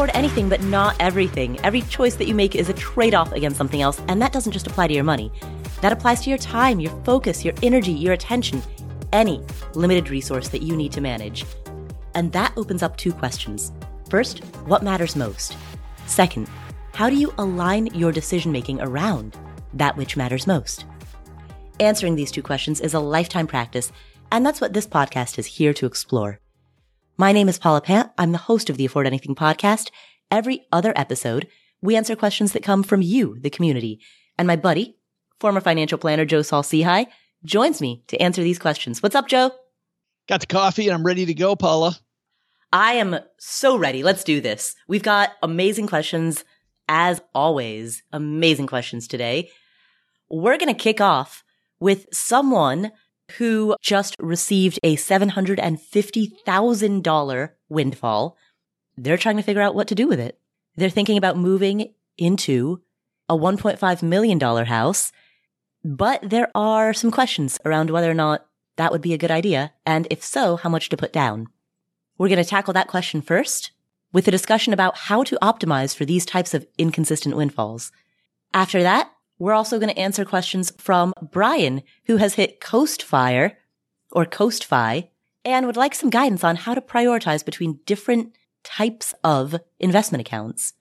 [0.00, 1.60] afford anything, but not everything.
[1.60, 4.52] Every choice that you make is a trade off against something else, and that doesn't
[4.52, 5.30] just apply to your money.
[5.82, 8.62] That applies to your time, your focus, your energy, your attention,
[9.12, 9.42] any
[9.74, 11.44] limited resource that you need to manage.
[12.14, 13.72] And that opens up two questions.
[14.08, 15.54] First, what matters most?
[16.06, 16.48] Second,
[16.94, 19.36] how do you align your decision making around
[19.74, 20.86] that which matters most?
[21.78, 23.92] Answering these two questions is a lifetime practice,
[24.32, 26.39] and that's what this podcast is here to explore.
[27.20, 28.10] My name is Paula Pant.
[28.16, 29.90] I'm the host of the Afford Anything podcast.
[30.30, 31.48] Every other episode,
[31.82, 34.00] we answer questions that come from you, the community.
[34.38, 34.96] And my buddy,
[35.38, 37.08] former financial planner Joe Saul-Sehy,
[37.44, 39.02] joins me to answer these questions.
[39.02, 39.50] What's up, Joe?
[40.30, 41.98] Got the coffee and I'm ready to go, Paula.
[42.72, 44.02] I am so ready.
[44.02, 44.74] Let's do this.
[44.88, 46.42] We've got amazing questions,
[46.88, 48.02] as always.
[48.12, 49.50] Amazing questions today.
[50.30, 51.44] We're going to kick off
[51.80, 52.92] with someone
[53.38, 58.36] who just received a $750,000 windfall.
[58.96, 60.38] They're trying to figure out what to do with it.
[60.76, 62.80] They're thinking about moving into
[63.28, 65.12] a $1.5 million house,
[65.84, 68.46] but there are some questions around whether or not
[68.76, 71.46] that would be a good idea, and if so, how much to put down.
[72.18, 73.72] We're going to tackle that question first
[74.12, 77.92] with a discussion about how to optimize for these types of inconsistent windfalls.
[78.52, 79.10] After that,
[79.40, 83.58] we're also going to answer questions from Brian, who has hit Coast Fire
[84.12, 85.08] or Coast Fi
[85.46, 90.74] and would like some guidance on how to prioritize between different types of investment accounts.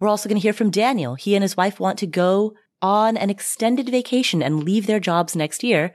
[0.00, 1.16] We're also going to hear from Daniel.
[1.16, 5.36] He and his wife want to go on an extended vacation and leave their jobs
[5.36, 5.94] next year.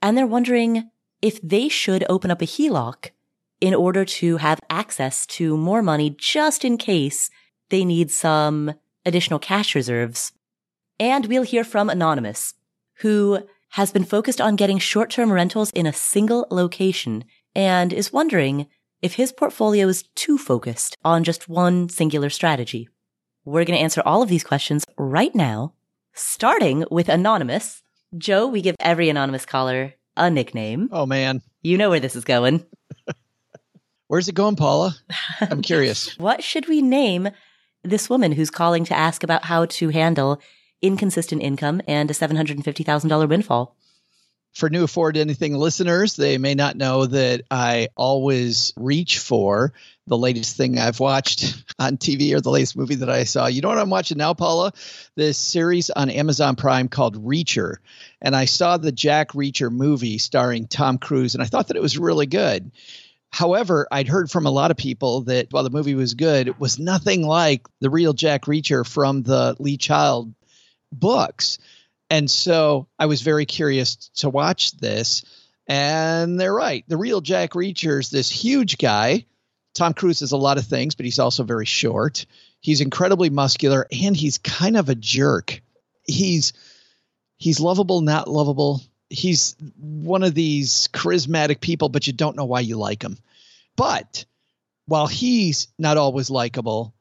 [0.00, 3.10] And they're wondering if they should open up a HELOC
[3.60, 7.28] in order to have access to more money just in case
[7.68, 8.72] they need some
[9.04, 10.32] additional cash reserves
[11.02, 12.54] and we'll hear from Anonymous,
[12.98, 17.24] who has been focused on getting short-term rentals in a single location
[17.56, 18.68] and is wondering
[19.02, 22.88] if his portfolio is too focused on just one singular strategy.
[23.44, 25.72] We're going to answer all of these questions right now,
[26.12, 27.82] starting with Anonymous.
[28.16, 30.88] Joe, we give every anonymous caller a nickname.
[30.92, 31.42] Oh, man.
[31.62, 32.64] You know where this is going.
[34.06, 34.94] Where's it going, Paula?
[35.40, 36.16] I'm curious.
[36.18, 37.30] what should we name
[37.82, 40.40] this woman who's calling to ask about how to handle
[40.82, 43.76] inconsistent income and a $750,000 windfall.
[44.52, 49.72] For new Afford Anything listeners, they may not know that I always reach for
[50.06, 53.46] the latest thing I've watched on TV or the latest movie that I saw.
[53.46, 54.72] You know what I'm watching now, Paula?
[55.16, 57.76] This series on Amazon Prime called Reacher.
[58.20, 61.82] And I saw the Jack Reacher movie starring Tom Cruise, and I thought that it
[61.82, 62.72] was really good.
[63.30, 66.60] However, I'd heard from a lot of people that while the movie was good, it
[66.60, 70.34] was nothing like the real Jack Reacher from the Lee Child
[70.92, 71.58] books.
[72.10, 75.24] And so I was very curious to watch this.
[75.66, 76.84] And they're right.
[76.86, 79.26] The real Jack Reacher's this huge guy.
[79.74, 82.26] Tom Cruise is a lot of things, but he's also very short.
[82.60, 85.62] He's incredibly muscular and he's kind of a jerk.
[86.06, 86.52] He's
[87.38, 88.82] he's lovable, not lovable.
[89.08, 93.16] He's one of these charismatic people, but you don't know why you like him.
[93.76, 94.24] But
[94.86, 96.94] while he's not always likable,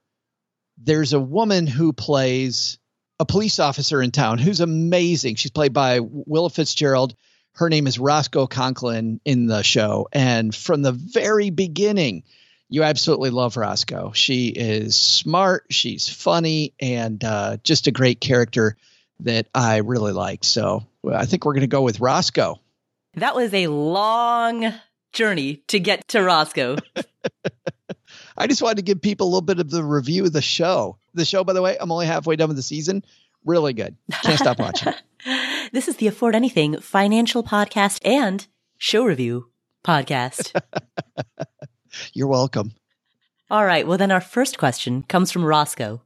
[0.78, 2.78] there's a woman who plays
[3.22, 5.36] a police officer in town who's amazing.
[5.36, 7.14] She's played by Willa Fitzgerald.
[7.54, 10.10] Her name is Roscoe Conklin in the show.
[10.12, 12.24] And from the very beginning,
[12.68, 14.12] you absolutely love Roscoe.
[14.14, 18.76] She is smart, she's funny, and uh, just a great character
[19.20, 20.44] that I really like.
[20.44, 22.60] So I think we're going to go with Roscoe.
[23.14, 24.74] That was a long
[25.14, 26.78] journey to get to Roscoe.
[28.42, 30.98] I just wanted to give people a little bit of the review of the show.
[31.14, 33.06] The show, by the way, I'm only halfway done with the season.
[33.46, 33.96] Really good.
[34.24, 34.94] Can't stop watching.
[35.72, 38.48] this is the Afford Anything financial podcast and
[38.80, 39.52] show review
[39.86, 40.60] podcast.
[42.14, 42.72] You're welcome.
[43.52, 43.86] All right.
[43.86, 46.02] Well, then our first question comes from Roscoe.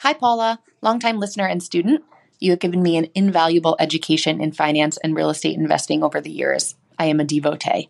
[0.00, 2.04] Hi, Paula, longtime listener and student.
[2.40, 6.30] You have given me an invaluable education in finance and real estate investing over the
[6.30, 6.74] years.
[6.98, 7.88] I am a devotee.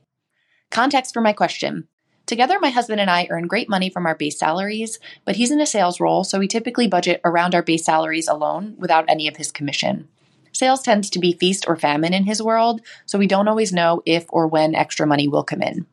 [0.70, 1.88] Context for my question
[2.28, 5.62] Together, my husband and I earn great money from our base salaries, but he's in
[5.62, 9.38] a sales role, so we typically budget around our base salaries alone without any of
[9.38, 10.08] his commission.
[10.52, 14.02] Sales tends to be feast or famine in his world, so we don't always know
[14.04, 15.86] if or when extra money will come in.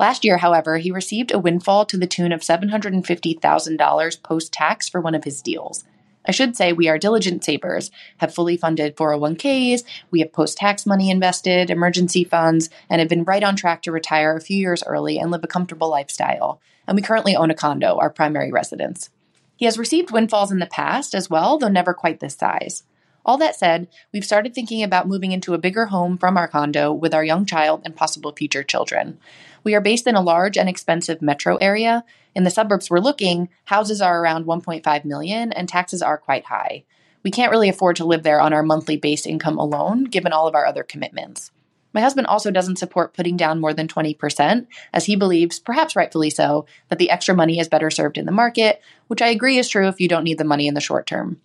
[0.00, 5.02] Last year, however, he received a windfall to the tune of $750,000 post tax for
[5.02, 5.84] one of his deals.
[6.26, 10.86] I should say we are diligent savers, have fully funded 401ks, we have post tax
[10.86, 14.82] money invested, emergency funds, and have been right on track to retire a few years
[14.84, 16.60] early and live a comfortable lifestyle.
[16.86, 19.10] And we currently own a condo, our primary residence.
[19.56, 22.84] He has received windfalls in the past as well, though never quite this size.
[23.24, 26.92] All that said, we've started thinking about moving into a bigger home from our condo
[26.92, 29.18] with our young child and possible future children.
[29.62, 32.04] We are based in a large and expensive metro area.
[32.34, 36.84] In the suburbs we're looking, houses are around 1.5 million and taxes are quite high.
[37.22, 40.48] We can't really afford to live there on our monthly base income alone, given all
[40.48, 41.50] of our other commitments.
[41.92, 46.30] My husband also doesn't support putting down more than 20%, as he believes, perhaps rightfully
[46.30, 49.68] so, that the extra money is better served in the market, which I agree is
[49.68, 51.40] true if you don't need the money in the short term.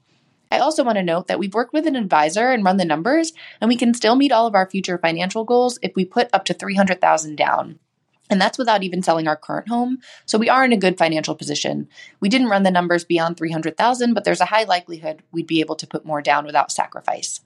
[0.50, 3.34] I also want to note that we've worked with an advisor and run the numbers,
[3.60, 6.46] and we can still meet all of our future financial goals if we put up
[6.46, 7.80] to 300,000 down.
[8.30, 10.00] And that's without even selling our current home.
[10.26, 11.88] So we are in a good financial position.
[12.20, 15.76] We didn't run the numbers beyond 300,000, but there's a high likelihood we'd be able
[15.76, 17.42] to put more down without sacrifice.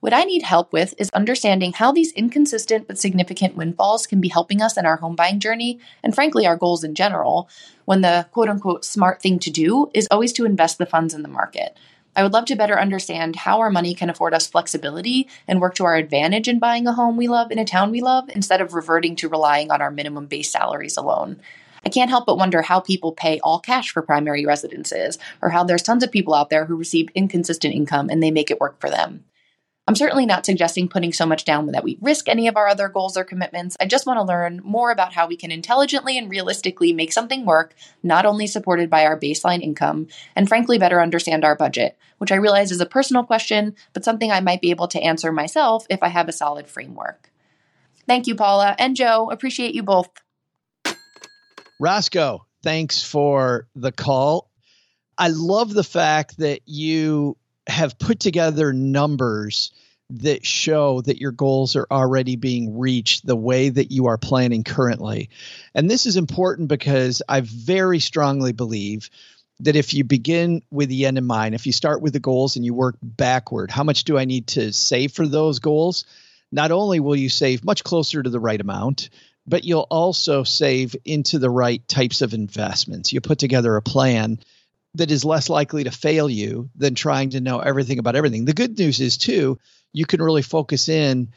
[0.00, 4.28] What I need help with is understanding how these inconsistent but significant windfalls can be
[4.28, 7.48] helping us in our home buying journey, and frankly, our goals in general,
[7.84, 11.22] when the quote unquote smart thing to do is always to invest the funds in
[11.22, 11.76] the market.
[12.18, 15.76] I would love to better understand how our money can afford us flexibility and work
[15.76, 18.60] to our advantage in buying a home we love in a town we love instead
[18.60, 21.40] of reverting to relying on our minimum base salaries alone.
[21.86, 25.62] I can't help but wonder how people pay all cash for primary residences, or how
[25.62, 28.80] there's tons of people out there who receive inconsistent income and they make it work
[28.80, 29.22] for them.
[29.88, 32.90] I'm certainly not suggesting putting so much down that we risk any of our other
[32.90, 33.74] goals or commitments.
[33.80, 37.46] I just want to learn more about how we can intelligently and realistically make something
[37.46, 42.30] work, not only supported by our baseline income, and frankly, better understand our budget, which
[42.30, 45.86] I realize is a personal question, but something I might be able to answer myself
[45.88, 47.30] if I have a solid framework.
[48.06, 49.30] Thank you, Paula and Joe.
[49.30, 50.10] Appreciate you both.
[51.80, 54.50] Roscoe, thanks for the call.
[55.16, 57.38] I love the fact that you
[57.68, 59.72] have put together numbers
[60.10, 64.64] that show that your goals are already being reached the way that you are planning
[64.64, 65.28] currently.
[65.74, 69.10] And this is important because I very strongly believe
[69.60, 72.56] that if you begin with the end in mind, if you start with the goals
[72.56, 76.04] and you work backward, how much do I need to save for those goals?
[76.50, 79.10] Not only will you save much closer to the right amount,
[79.46, 83.12] but you'll also save into the right types of investments.
[83.12, 84.38] You put together a plan
[84.98, 88.44] that is less likely to fail you than trying to know everything about everything.
[88.44, 89.58] The good news is, too,
[89.92, 91.32] you can really focus in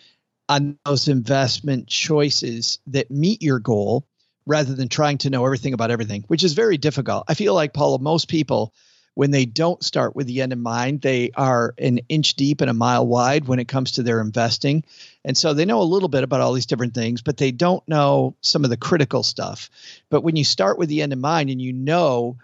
[0.50, 4.06] on those investment choices that meet your goal
[4.46, 7.24] rather than trying to know everything about everything, which is very difficult.
[7.28, 8.74] I feel like, Paula, most people,
[9.14, 12.70] when they don't start with the end in mind, they are an inch deep and
[12.70, 14.84] a mile wide when it comes to their investing.
[15.24, 17.88] And so they know a little bit about all these different things, but they don't
[17.88, 19.70] know some of the critical stuff.
[20.10, 22.38] But when you start with the end in mind and you know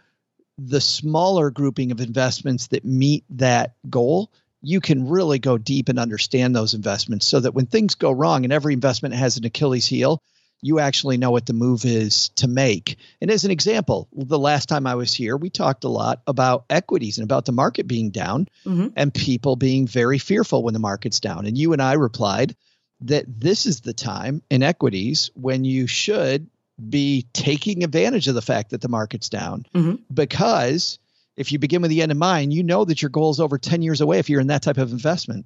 [0.57, 4.31] the smaller grouping of investments that meet that goal,
[4.61, 8.43] you can really go deep and understand those investments so that when things go wrong
[8.43, 10.21] and every investment has an Achilles heel,
[10.61, 12.97] you actually know what the move is to make.
[13.21, 16.65] And as an example, the last time I was here, we talked a lot about
[16.69, 18.87] equities and about the market being down mm-hmm.
[18.95, 21.45] and people being very fearful when the market's down.
[21.45, 22.55] And you and I replied
[23.01, 26.49] that this is the time in equities when you should
[26.89, 29.95] be taking advantage of the fact that the market's down mm-hmm.
[30.13, 30.99] because
[31.35, 33.57] if you begin with the end in mind, you know that your goal is over
[33.57, 35.45] 10 years away if you're in that type of investment.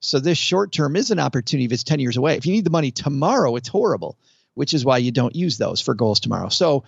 [0.00, 2.36] So this short term is an opportunity if it's 10 years away.
[2.36, 4.16] If you need the money tomorrow, it's horrible,
[4.54, 6.48] which is why you don't use those for goals tomorrow.
[6.48, 6.84] So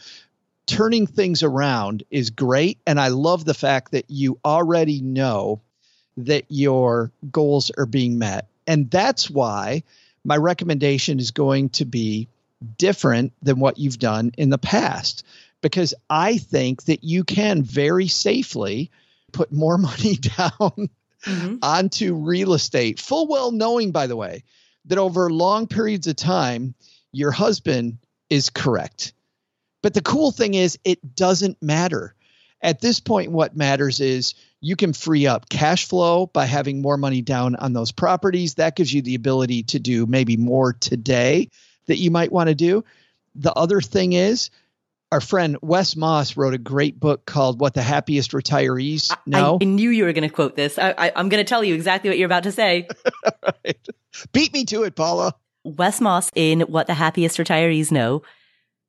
[0.67, 2.79] turning things around is great.
[2.87, 5.61] And I love the fact that you already know
[6.19, 8.49] that your goals are being met.
[8.67, 9.83] And that's why
[10.25, 12.29] my recommendation is going to be
[12.63, 15.25] different than what you've done in the past
[15.63, 18.91] because I think that you can very safely
[19.33, 20.91] put more money down
[21.25, 21.57] mm-hmm.
[21.63, 24.45] onto real estate, full well knowing, by the way,
[24.87, 26.75] that over long periods of time,
[27.13, 29.15] your husband is correct.
[29.83, 32.15] But the cool thing is, it doesn't matter.
[32.61, 36.97] At this point, what matters is you can free up cash flow by having more
[36.97, 38.55] money down on those properties.
[38.55, 41.49] That gives you the ability to do maybe more today
[41.87, 42.85] that you might want to do.
[43.35, 44.51] The other thing is,
[45.11, 49.59] our friend Wes Moss wrote a great book called What the Happiest Retirees Know.
[49.61, 50.79] I, I knew you were going to quote this.
[50.79, 52.89] I, am going to tell you exactly what you're about to say.
[53.43, 53.89] right.
[54.33, 55.35] Beat me to it, Paula.
[55.65, 58.23] Wes Moss in What the Happiest Retirees Know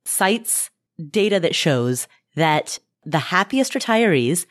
[0.05, 0.69] cites
[1.09, 4.45] data that shows that the happiest retirees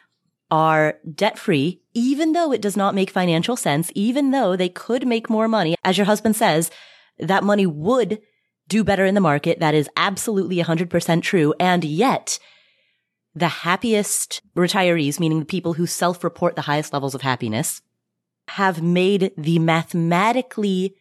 [0.50, 5.06] are debt free, even though it does not make financial sense, even though they could
[5.06, 5.74] make more money.
[5.82, 6.70] As your husband says,
[7.18, 8.20] that money would
[8.72, 9.60] do better in the market.
[9.60, 11.52] That is absolutely 100% true.
[11.60, 12.38] And yet,
[13.34, 17.82] the happiest retirees, meaning the people who self report the highest levels of happiness,
[18.48, 20.96] have made the mathematically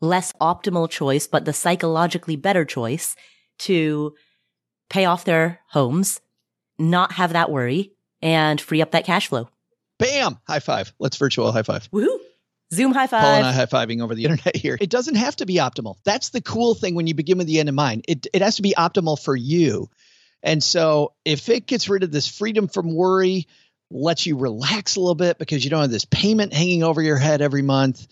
[0.00, 3.14] less optimal choice, but the psychologically better choice
[3.60, 4.14] to
[4.90, 6.20] pay off their homes,
[6.80, 9.48] not have that worry, and free up that cash flow.
[9.98, 10.38] Bam!
[10.48, 10.92] High five.
[10.98, 11.88] Let's virtual high five.
[11.92, 12.18] Woohoo!
[12.72, 13.20] Zoom high five.
[13.20, 14.76] Paul and I high fiving over the internet here.
[14.80, 15.96] It doesn't have to be optimal.
[16.04, 18.04] That's the cool thing when you begin with the end in mind.
[18.08, 19.90] It, it has to be optimal for you.
[20.42, 23.46] And so if it gets rid of this freedom from worry,
[23.90, 27.16] lets you relax a little bit because you don't have this payment hanging over your
[27.16, 28.06] head every month,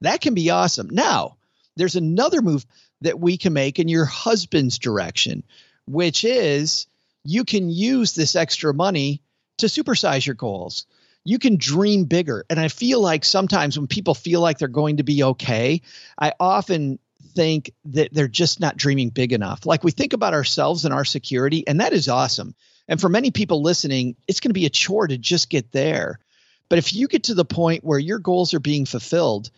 [0.00, 0.88] that can be awesome.
[0.90, 1.36] Now,
[1.76, 2.66] there's another move
[3.02, 5.44] that we can make in your husband's direction,
[5.86, 6.86] which is
[7.24, 9.22] you can use this extra money
[9.58, 10.86] to supersize your goals
[11.28, 12.46] you can dream bigger.
[12.48, 15.82] And I feel like sometimes when people feel like they're going to be okay,
[16.18, 16.98] I often
[17.34, 19.66] think that they're just not dreaming big enough.
[19.66, 22.54] Like we think about ourselves and our security, and that is awesome.
[22.88, 26.18] And for many people listening, it's going to be a chore to just get there.
[26.70, 29.50] But if you get to the point where your goals are being fulfilled,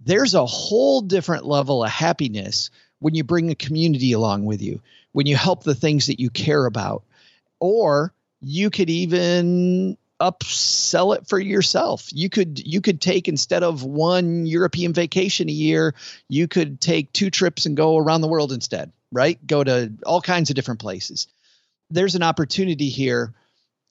[0.00, 2.68] there's a whole different level of happiness
[2.98, 4.82] when you bring a community along with you,
[5.12, 7.04] when you help the things that you care about.
[7.58, 12.08] Or you could even upsell it for yourself.
[12.12, 15.94] You could you could take instead of one European vacation a year,
[16.28, 19.44] you could take two trips and go around the world instead, right?
[19.46, 21.28] Go to all kinds of different places.
[21.90, 23.34] There's an opportunity here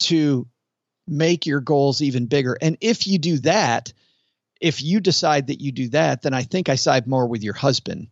[0.01, 0.47] to
[1.07, 2.57] make your goals even bigger.
[2.59, 3.93] And if you do that,
[4.59, 7.53] if you decide that you do that, then I think I side more with your
[7.53, 8.07] husband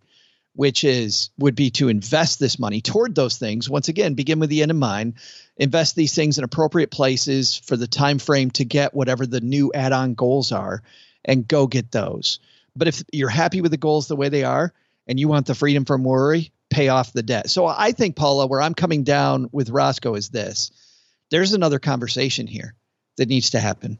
[0.56, 3.70] which is would be to invest this money toward those things.
[3.70, 5.16] Once again begin with the end in mind.
[5.58, 9.72] Invest these things in appropriate places for the time frame to get whatever the new
[9.74, 10.82] add-on goals are
[11.26, 12.40] and go get those.
[12.76, 14.74] But if you're happy with the goals the way they are
[15.08, 17.50] and you want the freedom from worry pay off the debt.
[17.50, 20.72] So i think paula where i'm coming down with roscoe is this.
[21.30, 22.76] There's another conversation here
[23.18, 24.00] that needs to happen.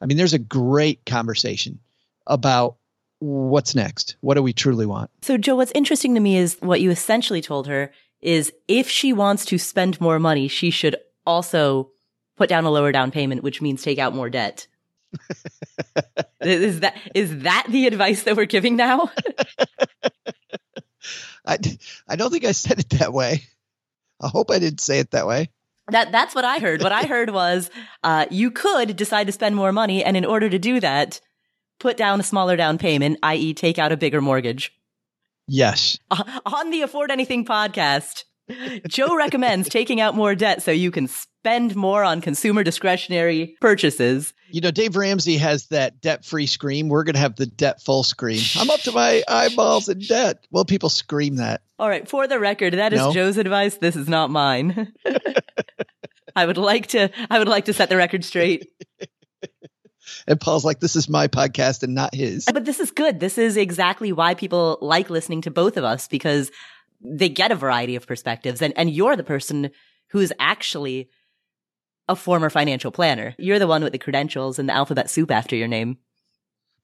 [0.00, 1.80] I mean there's a great conversation
[2.26, 2.76] about
[3.24, 4.16] what's next?
[4.20, 5.10] What do we truly want?
[5.22, 7.90] So, Joe, what's interesting to me is what you essentially told her
[8.20, 11.90] is if she wants to spend more money, she should also
[12.36, 14.66] put down a lower down payment, which means take out more debt.
[16.40, 19.10] is that is that the advice that we're giving now?
[21.46, 21.58] I
[22.08, 23.44] I don't think I said it that way.
[24.20, 25.50] I hope I didn't say it that way.
[25.88, 26.82] That that's what I heard.
[26.82, 27.70] What I heard was
[28.02, 31.20] uh, you could decide to spend more money, and in order to do that,
[31.78, 34.72] put down a smaller down payment, i.e., take out a bigger mortgage.
[35.46, 35.98] Yes.
[36.10, 38.24] Uh, on the Afford Anything podcast,
[38.88, 44.32] Joe recommends taking out more debt so you can spend more on consumer discretionary purchases.
[44.48, 46.88] You know, Dave Ramsey has that debt free scream.
[46.88, 48.40] We're going to have the debt full scream.
[48.56, 50.46] I'm up to my eyeballs in debt.
[50.50, 51.62] Well, people scream that.
[51.78, 52.08] All right.
[52.08, 53.12] For the record, that is no?
[53.12, 53.76] Joe's advice.
[53.78, 54.92] This is not mine.
[56.36, 58.70] I would like to, I would like to set the record straight.
[60.26, 62.46] And Paul's like, this is my podcast and not his.
[62.46, 63.20] But this is good.
[63.20, 66.50] This is exactly why people like listening to both of us because
[67.00, 68.62] they get a variety of perspectives.
[68.62, 69.70] And, and you're the person
[70.10, 71.10] who's actually
[72.08, 73.34] a former financial planner.
[73.38, 75.98] You're the one with the credentials and the alphabet soup after your name.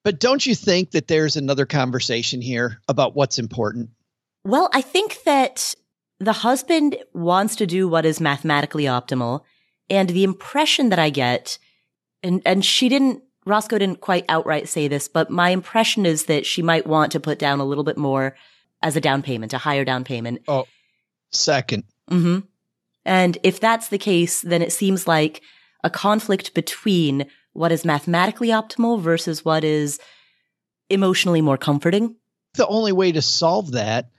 [0.03, 3.91] But don't you think that there's another conversation here about what's important?
[4.45, 5.75] Well, I think that
[6.19, 9.43] the husband wants to do what is mathematically optimal.
[9.91, 11.59] And the impression that I get,
[12.23, 16.47] and, and she didn't Roscoe didn't quite outright say this, but my impression is that
[16.47, 18.37] she might want to put down a little bit more
[18.83, 20.43] as a down payment, a higher down payment.
[20.47, 20.67] Oh,
[21.33, 21.85] second.
[22.11, 22.41] Mm-hmm.
[23.05, 25.43] And if that's the case, then it seems like
[25.83, 29.99] a conflict between what is mathematically optimal versus what is
[30.89, 32.17] emotionally more comforting.
[32.55, 34.11] The only way to solve that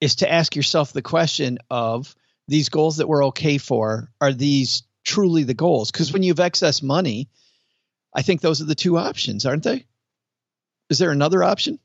[0.00, 2.14] is to ask yourself the question of
[2.48, 5.90] these goals that we're okay for, are these truly the goals?
[5.90, 7.28] Because when you have excess money,
[8.14, 9.86] I think those are the two options, aren't they?
[10.90, 11.78] Is there another option?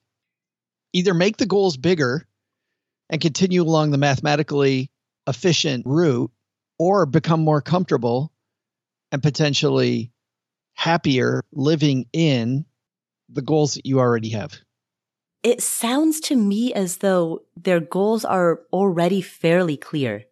[0.93, 2.27] Either make the goals bigger
[3.09, 4.89] and continue along the mathematically
[5.27, 6.31] efficient route,
[6.79, 8.31] or become more comfortable
[9.11, 10.11] and potentially
[10.73, 12.65] happier living in
[13.29, 14.57] the goals that you already have.
[15.43, 20.23] It sounds to me as though their goals are already fairly clear.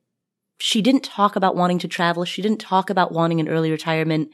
[0.60, 2.26] She didn't talk about wanting to travel.
[2.26, 4.30] She didn't talk about wanting an early retirement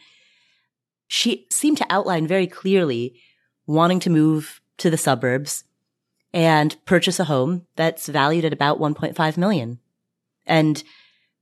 [1.07, 3.19] she seemed to outline very clearly
[3.65, 5.63] wanting to move to the suburbs
[6.33, 9.79] and purchase a home that's valued at about 1.5 million
[10.45, 10.83] and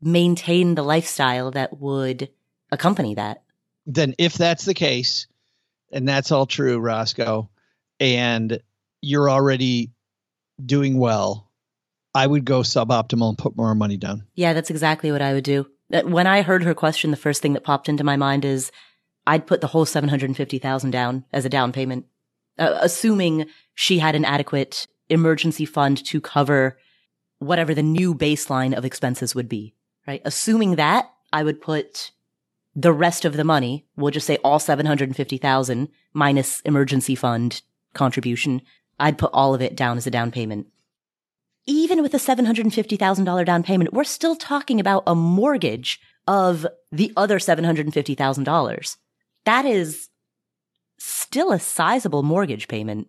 [0.01, 2.29] maintain the lifestyle that would
[2.71, 3.43] accompany that.
[3.85, 5.27] Then if that's the case,
[5.91, 7.49] and that's all true, Roscoe,
[7.99, 8.59] and
[9.01, 9.91] you're already
[10.63, 11.51] doing well,
[12.13, 14.25] I would go suboptimal and put more money down.
[14.35, 15.67] Yeah, that's exactly what I would do.
[15.89, 18.71] When I heard her question, the first thing that popped into my mind is
[19.27, 22.05] I'd put the whole 750,000 down as a down payment,
[22.59, 26.77] uh, assuming she had an adequate emergency fund to cover
[27.39, 29.73] whatever the new baseline of expenses would be,
[30.07, 30.21] right?
[30.25, 32.11] Assuming that I would put
[32.75, 37.61] the rest of the money, we'll just say all 750,000 minus emergency fund
[37.93, 38.61] contribution,
[38.99, 40.67] I'd put all of it down as a down payment.
[41.65, 47.39] Even with a $750,000 down payment, we're still talking about a mortgage of the other
[47.39, 48.97] $750,000.
[49.45, 50.09] That is
[50.97, 53.07] still a sizable mortgage payment.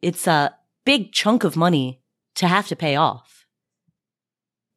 [0.00, 0.54] It's a
[0.84, 2.00] big chunk of money
[2.36, 3.46] to have to pay off.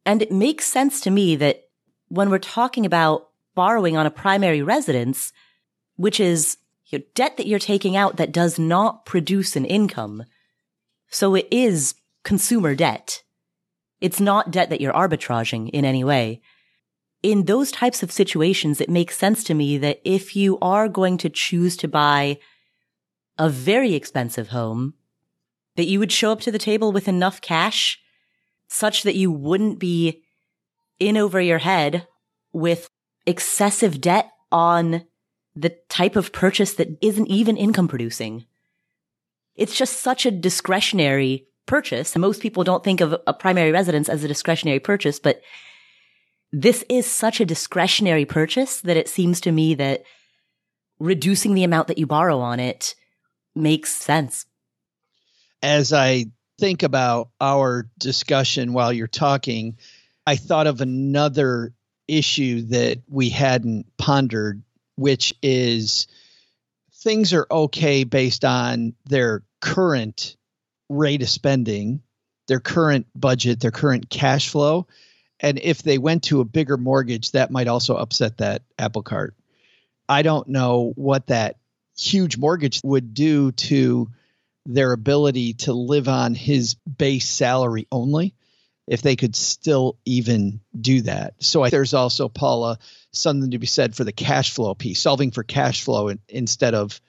[0.06, 1.64] And it makes sense to me that
[2.08, 5.32] when we're talking about borrowing on a primary residence,
[5.96, 10.24] which is your debt that you're taking out that does not produce an income.
[11.10, 11.94] So it is
[12.24, 13.22] consumer debt.
[14.02, 16.42] It's not debt that you're arbitraging in any way.
[17.22, 21.18] In those types of situations, it makes sense to me that if you are going
[21.18, 22.40] to choose to buy
[23.38, 24.94] a very expensive home,
[25.76, 28.00] that you would show up to the table with enough cash
[28.68, 30.22] such that you wouldn't be
[31.00, 32.08] in over your head
[32.54, 32.90] with
[33.26, 35.06] excessive debt on
[35.56, 38.46] the type of purchase that isn't even income producing.
[39.56, 42.16] It's just such a discretionary purchase.
[42.16, 45.42] Most people don't think of a primary residence as a discretionary purchase, but
[46.52, 50.04] this is such a discretionary purchase that it seems to me that
[51.00, 52.96] reducing the amount that you borrow on it
[53.56, 54.46] makes sense.
[55.62, 56.26] As I
[56.60, 59.78] think about our discussion while you're talking,
[60.26, 61.74] I thought of another
[62.08, 64.64] issue that we hadn't pondered,
[64.96, 66.08] which is
[67.04, 70.36] things are okay based on their current
[70.90, 72.02] rate of spending,
[72.48, 74.88] their current budget, their current cash flow.
[75.40, 79.36] And if they went to a bigger mortgage, that might also upset that apple cart.
[80.08, 81.58] I don't know what that
[81.98, 84.10] huge mortgage would do to
[84.66, 88.36] their ability to live on his base salary only
[88.88, 91.36] if they could still even do that.
[91.40, 92.80] So I, there's also Paula
[93.12, 96.74] something to be said for the cash flow piece, solving for cash flow in, instead
[96.74, 97.00] of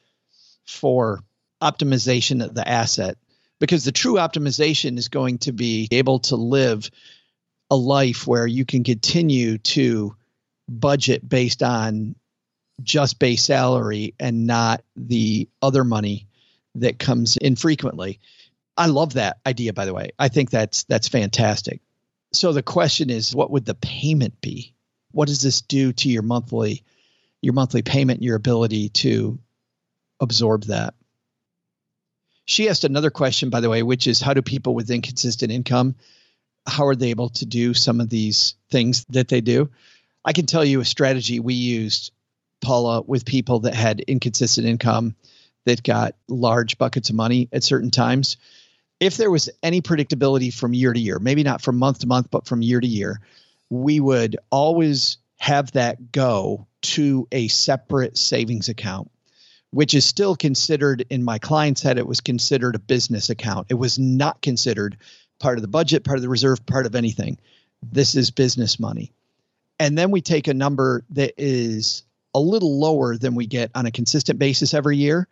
[0.67, 1.21] for
[1.63, 3.17] optimization of the asset
[3.61, 6.91] because the true optimization is going to be able to live
[7.71, 10.17] a life where you can continue to
[10.69, 12.15] budget based on
[12.83, 16.27] just base salary and not the other money
[16.77, 18.21] that comes in frequently.
[18.77, 20.13] I love that idea, by the way.
[20.19, 21.81] I think that's that's fantastic.
[22.33, 24.75] So the question is, what would the payment be?
[25.13, 26.85] What does this do to your monthly
[27.43, 29.39] your monthly payment, your ability to
[30.21, 30.95] absorb that?
[32.45, 35.95] She asked another question, by the way, which is how do people with inconsistent income,
[36.67, 39.71] how are they able to do some of these things that they do?
[40.25, 42.13] I can tell you a strategy we used,
[42.61, 45.15] Paula, with people that had inconsistent income
[45.65, 48.37] that got large buckets of money at certain times
[49.01, 52.31] if there was any predictability from year to year, maybe not from month to month,
[52.31, 53.21] but from year to year,
[53.71, 59.11] we would always have that go to a separate savings account,
[59.71, 63.69] which is still considered in my client's head, it was considered a business account.
[63.71, 64.99] It was not considered
[65.41, 67.39] part of the budget, part of the reserve, part of anything.
[67.83, 69.13] This is business money.
[69.81, 73.87] And then we take a number that is a little lower than we get on
[73.87, 75.27] a consistent basis every year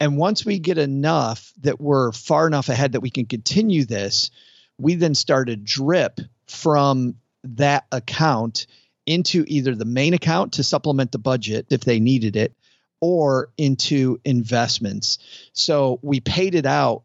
[0.00, 4.30] and once we get enough that we're far enough ahead that we can continue this,
[4.78, 7.14] we then start a drip from
[7.44, 8.66] that account
[9.06, 12.54] into either the main account to supplement the budget if they needed it
[13.00, 15.18] or into investments.
[15.52, 17.02] So we paid it out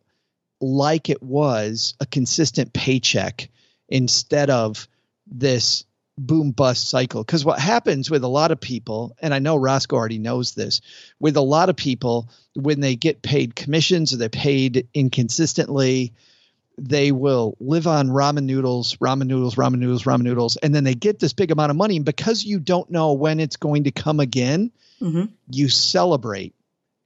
[0.61, 3.49] like it was a consistent paycheck
[3.87, 4.87] instead of
[5.27, 5.85] this
[6.17, 7.23] boom bust cycle.
[7.23, 10.81] Because what happens with a lot of people, and I know Roscoe already knows this,
[11.19, 16.13] with a lot of people, when they get paid commissions or they're paid inconsistently,
[16.77, 20.95] they will live on ramen noodles, ramen noodles, ramen noodles, ramen noodles, and then they
[20.95, 21.97] get this big amount of money.
[21.97, 25.25] And because you don't know when it's going to come again, mm-hmm.
[25.49, 26.53] you celebrate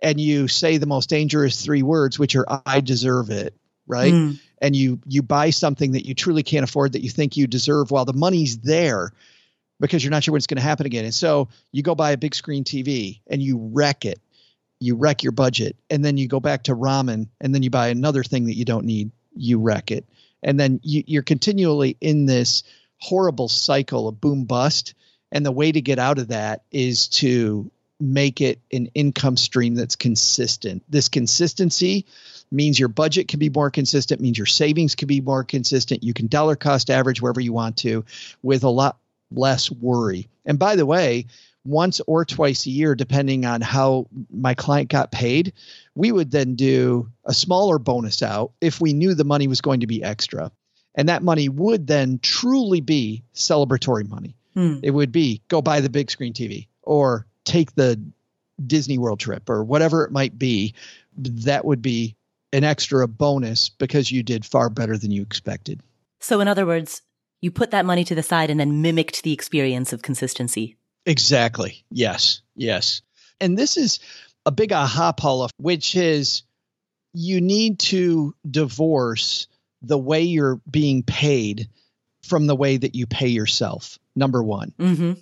[0.03, 3.55] and you say the most dangerous three words, which are "I deserve it."
[3.87, 4.13] Right.
[4.13, 7.45] Mm and you you buy something that you truly can't afford that you think you
[7.47, 9.11] deserve while the money's there
[9.79, 11.03] because you're not sure what's going to happen again.
[11.03, 14.21] And so you go buy a big screen TV and you wreck it.
[14.79, 17.89] You wreck your budget and then you go back to ramen and then you buy
[17.89, 19.11] another thing that you don't need.
[19.35, 20.07] You wreck it.
[20.41, 22.63] And then you, you're continually in this
[22.99, 24.93] horrible cycle of boom bust.
[25.29, 27.69] And the way to get out of that is to
[28.03, 30.83] make it an income stream that's consistent.
[30.89, 32.05] This consistency
[32.51, 36.03] means your budget can be more consistent, means your savings can be more consistent.
[36.03, 38.03] You can dollar cost average wherever you want to
[38.41, 38.97] with a lot
[39.31, 40.27] less worry.
[40.45, 41.27] And by the way,
[41.65, 45.53] once or twice a year, depending on how my client got paid,
[45.95, 49.79] we would then do a smaller bonus out if we knew the money was going
[49.79, 50.51] to be extra.
[50.93, 54.35] And that money would then truly be celebratory money.
[54.53, 54.79] Hmm.
[54.83, 57.99] It would be go buy the big screen TV or take the
[58.65, 60.73] Disney World trip or whatever it might be,
[61.17, 62.15] that would be
[62.51, 65.82] an extra bonus because you did far better than you expected.
[66.19, 67.01] So, in other words,
[67.41, 70.77] you put that money to the side and then mimicked the experience of consistency.
[71.06, 71.84] Exactly.
[71.91, 72.41] Yes.
[72.56, 73.01] Yes.
[73.41, 73.99] And this is
[74.45, 76.43] a big aha, Paula, which is
[77.13, 79.47] you need to divorce
[79.82, 81.67] the way you're being paid
[82.23, 83.99] from the way that you pay yourself.
[84.15, 84.73] Number one.
[84.79, 85.13] Mm-hmm.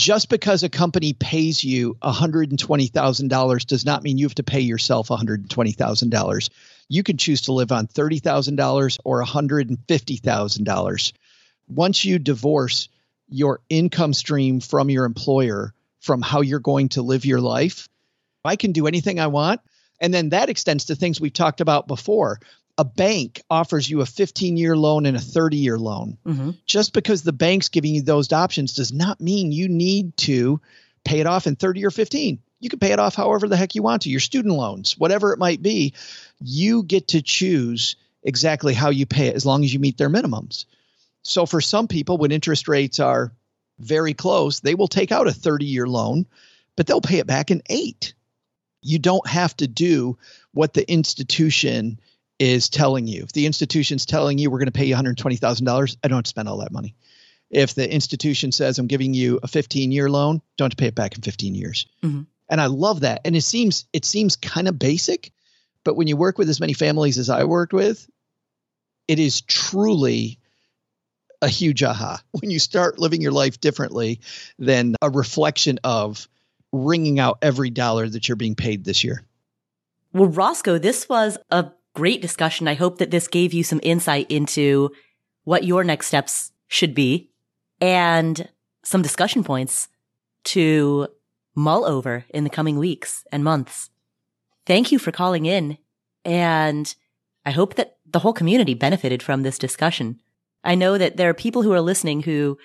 [0.00, 5.08] Just because a company pays you $120,000 does not mean you have to pay yourself
[5.08, 6.50] $120,000.
[6.88, 11.12] You can choose to live on $30,000 or $150,000.
[11.68, 12.88] Once you divorce
[13.28, 17.86] your income stream from your employer from how you're going to live your life,
[18.42, 19.60] I can do anything I want.
[20.00, 22.40] And then that extends to things we've talked about before.
[22.80, 26.16] A bank offers you a 15 year loan and a 30 year loan.
[26.24, 26.52] Mm-hmm.
[26.64, 30.62] Just because the bank's giving you those options does not mean you need to
[31.04, 32.38] pay it off in 30 or 15.
[32.58, 35.34] You can pay it off however the heck you want to, your student loans, whatever
[35.34, 35.92] it might be.
[36.40, 40.08] You get to choose exactly how you pay it as long as you meet their
[40.08, 40.64] minimums.
[41.22, 43.30] So for some people, when interest rates are
[43.78, 46.24] very close, they will take out a 30 year loan,
[46.76, 48.14] but they'll pay it back in eight.
[48.80, 50.16] You don't have to do
[50.52, 52.00] what the institution
[52.40, 53.22] is telling you.
[53.22, 56.56] If the institution's telling you we're going to pay you $120,000, I don't spend all
[56.58, 56.96] that money.
[57.50, 61.14] If the institution says I'm giving you a 15 year loan, don't pay it back
[61.14, 61.86] in 15 years.
[62.02, 62.22] Mm-hmm.
[62.48, 63.20] And I love that.
[63.24, 65.32] And it seems it seems kind of basic,
[65.84, 68.08] but when you work with as many families as I worked with,
[69.06, 70.38] it is truly
[71.42, 74.20] a huge aha when you start living your life differently
[74.58, 76.26] than a reflection of
[76.72, 79.24] wringing out every dollar that you're being paid this year.
[80.12, 82.68] Well, Roscoe, this was a great discussion.
[82.68, 84.90] I hope that this gave you some insight into
[85.44, 87.30] what your next steps should be
[87.80, 88.48] and
[88.82, 89.88] some discussion points
[90.44, 91.08] to
[91.54, 93.90] mull over in the coming weeks and months.
[94.66, 95.78] Thank you for calling in.
[96.24, 96.94] And
[97.44, 100.20] I hope that the whole community benefited from this discussion.
[100.62, 102.58] I know that there are people who are listening who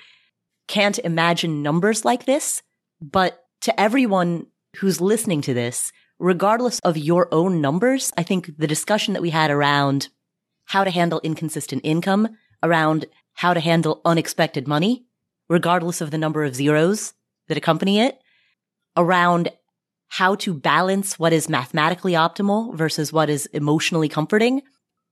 [0.67, 2.61] can't imagine numbers like this,
[3.01, 8.67] but to everyone who's listening to this, regardless of your own numbers, I think the
[8.67, 10.09] discussion that we had around
[10.65, 12.29] how to handle inconsistent income,
[12.63, 15.05] around how to handle unexpected money,
[15.49, 17.13] regardless of the number of zeros
[17.47, 18.17] that accompany it,
[18.97, 19.49] around
[20.07, 24.61] how to balance what is mathematically optimal versus what is emotionally comforting,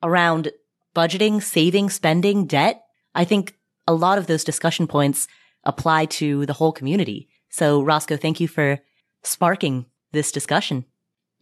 [0.02, 0.52] around
[0.96, 2.84] budgeting, saving, spending, debt.
[3.14, 3.56] I think
[3.88, 5.28] a lot of those discussion points
[5.66, 7.28] apply to the whole community.
[7.50, 8.80] So Roscoe, thank you for
[9.24, 10.86] sparking this discussion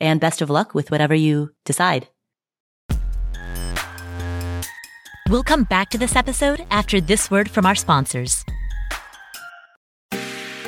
[0.01, 2.09] and best of luck with whatever you decide.
[5.29, 8.43] We'll come back to this episode after this word from our sponsors.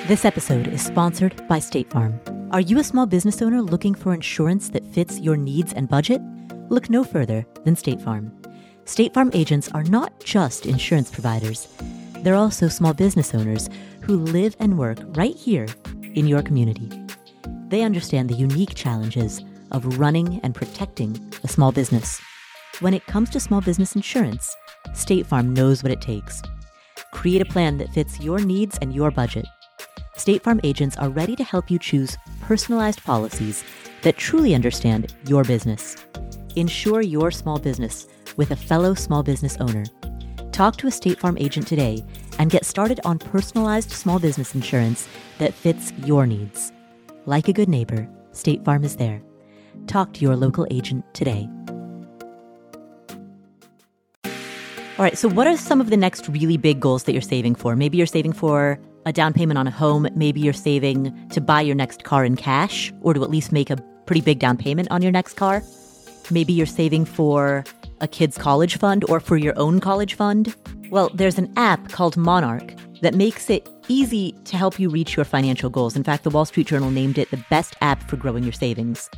[0.07, 2.19] This episode is sponsored by State Farm.
[2.51, 6.21] Are you a small business owner looking for insurance that fits your needs and budget?
[6.69, 8.31] Look no further than State Farm.
[8.85, 11.67] State Farm agents are not just insurance providers,
[12.23, 13.69] they're also small business owners
[14.01, 15.67] who live and work right here
[16.15, 17.02] in your community.
[17.73, 22.21] They understand the unique challenges of running and protecting a small business.
[22.81, 24.55] When it comes to small business insurance,
[24.93, 26.39] State Farm knows what it takes.
[27.13, 29.47] Create a plan that fits your needs and your budget.
[30.15, 33.63] State Farm agents are ready to help you choose personalized policies
[34.03, 35.95] that truly understand your business.
[36.55, 38.05] Insure your small business
[38.37, 39.85] with a fellow small business owner.
[40.51, 42.05] Talk to a State Farm agent today
[42.37, 45.07] and get started on personalized small business insurance
[45.39, 46.71] that fits your needs.
[47.25, 49.21] Like a good neighbor, State Farm is there.
[49.87, 51.49] Talk to your local agent today.
[54.25, 57.55] All right, so what are some of the next really big goals that you're saving
[57.55, 57.75] for?
[57.75, 60.07] Maybe you're saving for a down payment on a home.
[60.15, 63.69] Maybe you're saving to buy your next car in cash or to at least make
[63.69, 65.63] a pretty big down payment on your next car.
[66.29, 67.63] Maybe you're saving for
[68.01, 70.53] a kid's college fund or for your own college fund.
[70.89, 75.25] Well, there's an app called Monarch that makes it easy to help you reach your
[75.25, 75.95] financial goals.
[75.95, 79.09] In fact, the Wall Street Journal named it the best app for growing your savings.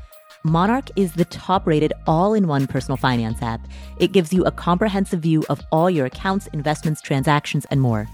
[0.43, 3.67] Monarch is the top rated all in one personal finance app.
[3.99, 8.07] It gives you a comprehensive view of all your accounts, investments, transactions, and more.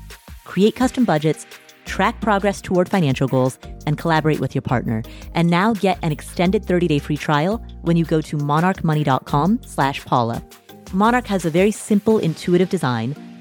[0.46, 1.46] Create custom budgets,
[1.86, 5.04] track progress toward financial goals, and collaborate with your partner.
[5.34, 10.42] And now get an extended 30-day free trial when you go to monarchmoney.com slash Paula.
[10.94, 13.16] Monarch has a very simple, intuitive design.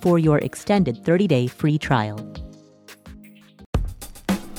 [0.00, 2.18] for your extended 30 day free trial.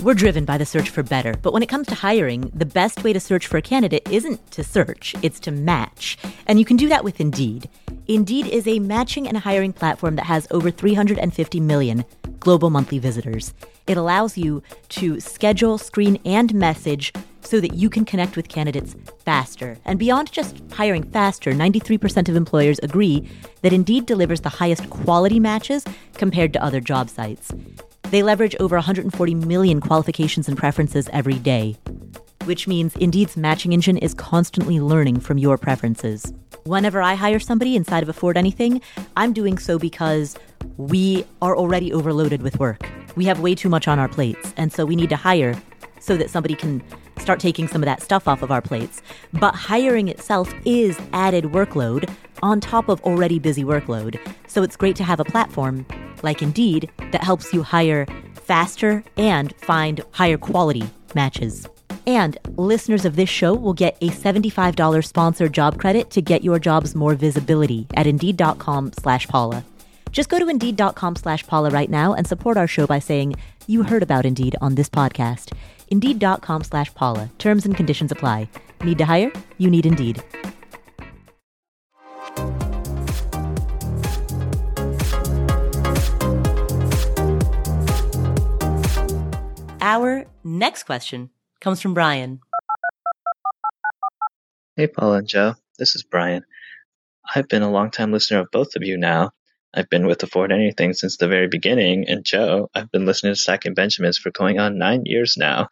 [0.01, 3.03] We're driven by the search for better, but when it comes to hiring, the best
[3.03, 6.17] way to search for a candidate isn't to search, it's to match.
[6.47, 7.69] And you can do that with Indeed.
[8.07, 12.05] Indeed is a matching and hiring platform that has over 350 million
[12.39, 13.53] global monthly visitors.
[13.89, 18.95] It allows you to schedule, screen, and message so that you can connect with candidates
[19.25, 19.79] faster.
[19.83, 23.27] And beyond just hiring faster, 93% of employers agree
[23.63, 27.51] that Indeed delivers the highest quality matches compared to other job sites.
[28.03, 31.75] They leverage over 140 million qualifications and preferences every day,
[32.45, 36.31] which means Indeed's matching engine is constantly learning from your preferences.
[36.63, 38.81] Whenever I hire somebody inside of Afford Anything,
[39.17, 40.37] I'm doing so because
[40.77, 42.87] we are already overloaded with work.
[43.15, 45.55] We have way too much on our plates, and so we need to hire
[45.99, 46.81] so that somebody can
[47.19, 49.01] start taking some of that stuff off of our plates.
[49.33, 52.09] But hiring itself is added workload
[52.41, 54.19] on top of already busy workload.
[54.47, 55.85] So it's great to have a platform
[56.23, 61.67] like Indeed that helps you hire faster and find higher quality matches.
[62.07, 66.57] And listeners of this show will get a $75 sponsored job credit to get your
[66.57, 69.63] jobs more visibility at Indeed.com slash Paula.
[70.11, 73.35] Just go to Indeed.com slash Paula right now and support our show by saying
[73.67, 75.53] you heard about Indeed on this podcast.
[75.89, 77.29] Indeed.com slash Paula.
[77.39, 78.47] Terms and conditions apply.
[78.83, 79.31] Need to hire?
[79.57, 80.23] You need Indeed.
[89.81, 92.41] Our next question comes from Brian.
[94.75, 95.55] Hey, Paula and Joe.
[95.77, 96.43] This is Brian.
[97.33, 99.31] I've been a longtime listener of both of you now.
[99.71, 103.39] I've been with Afford Anything since the very beginning, and Joe, I've been listening to
[103.39, 105.69] Stacking Benjamins for going on nine years now.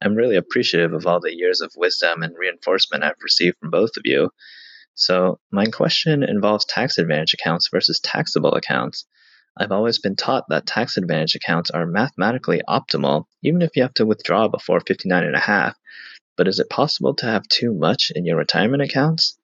[0.00, 3.96] I'm really appreciative of all the years of wisdom and reinforcement I've received from both
[3.96, 4.30] of you.
[4.94, 9.04] So, my question involves tax advantage accounts versus taxable accounts.
[9.56, 13.94] I've always been taught that tax advantage accounts are mathematically optimal, even if you have
[13.94, 15.76] to withdraw before 59 and a half.
[16.36, 19.39] But is it possible to have too much in your retirement accounts?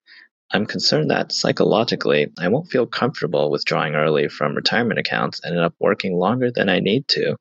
[0.53, 5.65] I'm concerned that psychologically, I won't feel comfortable withdrawing early from retirement accounts and end
[5.65, 7.37] up working longer than I need to.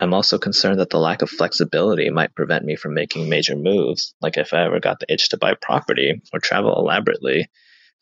[0.00, 4.14] I'm also concerned that the lack of flexibility might prevent me from making major moves,
[4.22, 7.48] like if I ever got the itch to buy property or travel elaborately.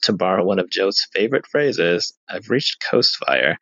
[0.02, 3.58] To borrow one of Joe's favorite phrases, I've reached coast fire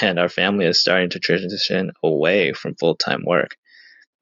[0.00, 3.56] and our family is starting to transition away from full time work.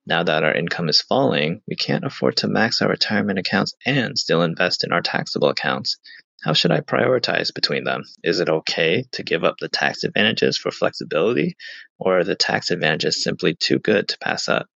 [0.07, 4.19] Now that our income is falling, we can't afford to max our retirement accounts and
[4.19, 5.99] still invest in our taxable accounts.
[6.43, 8.03] How should I prioritize between them?
[8.25, 11.57] Is it okay to give up the tax advantages for flexibility,
[12.01, 14.67] or are the tax advantages simply too good to pass up?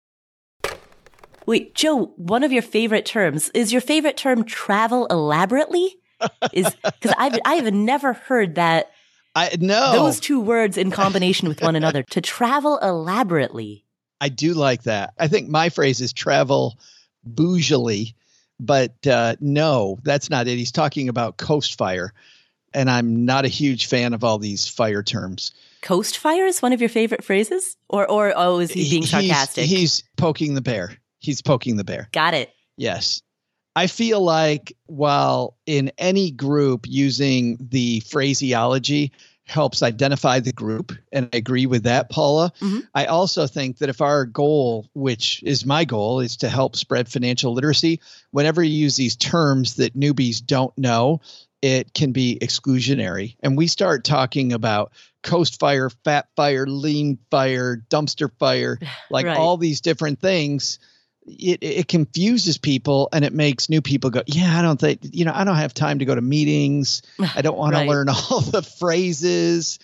[1.44, 5.96] Wait, Joe, one of your favorite terms is your favorite term travel elaborately?
[6.52, 8.90] Is because I've I've never heard that
[9.34, 9.92] I no.
[9.92, 13.85] Those two words in combination with one another to travel elaborately.
[14.20, 15.14] I do like that.
[15.18, 16.78] I think my phrase is travel
[17.28, 18.14] bougily,
[18.58, 20.56] but uh, no, that's not it.
[20.56, 22.12] He's talking about coast fire,
[22.72, 25.52] and I'm not a huge fan of all these fire terms.
[25.82, 29.64] Coast fire is one of your favorite phrases, or or oh, is he being sarcastic?
[29.64, 30.96] He's, he's poking the bear.
[31.18, 32.08] He's poking the bear.
[32.12, 32.52] Got it.
[32.76, 33.22] Yes.
[33.74, 39.12] I feel like while in any group using the phraseology
[39.46, 42.52] helps identify the group, and I agree with that, Paula.
[42.60, 42.80] Mm-hmm.
[42.94, 47.08] I also think that if our goal, which is my goal, is to help spread
[47.08, 48.00] financial literacy,
[48.32, 51.20] whenever you use these terms that newbies don't know,
[51.62, 53.36] it can be exclusionary.
[53.40, 58.78] And we start talking about coast fire, fat fire, lean fire, dumpster fire,
[59.10, 59.38] like right.
[59.38, 60.80] all these different things
[61.26, 65.24] it, it confuses people and it makes new people go, yeah, I don't think, you
[65.24, 67.02] know, I don't have time to go to meetings.
[67.34, 67.84] I don't want right.
[67.84, 69.78] to learn all the phrases.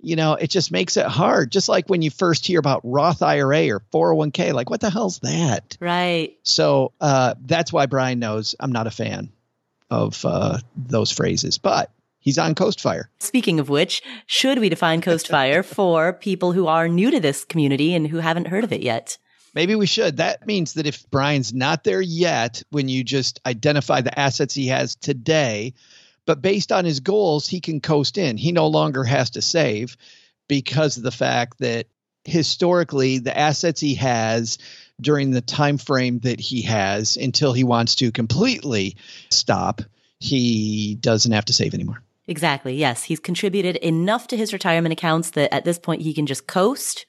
[0.00, 1.50] You know, it just makes it hard.
[1.50, 5.18] Just like when you first hear about Roth IRA or 401k, like, what the hell's
[5.20, 5.76] that?
[5.80, 6.36] Right.
[6.42, 9.32] So uh, that's why Brian knows I'm not a fan
[9.90, 13.10] of uh, those phrases, but he's on Coast Fire.
[13.18, 17.44] Speaking of which, should we define Coast Fire for people who are new to this
[17.44, 19.18] community and who haven't heard of it yet?
[19.56, 20.18] Maybe we should.
[20.18, 24.66] That means that if Brian's not there yet, when you just identify the assets he
[24.66, 25.72] has today,
[26.26, 28.36] but based on his goals, he can coast in.
[28.36, 29.96] He no longer has to save
[30.46, 31.86] because of the fact that
[32.26, 34.58] historically the assets he has
[35.00, 38.98] during the time frame that he has until he wants to completely
[39.30, 39.80] stop,
[40.20, 42.02] he doesn't have to save anymore.
[42.28, 42.74] Exactly.
[42.74, 43.04] Yes.
[43.04, 47.06] He's contributed enough to his retirement accounts that at this point he can just coast.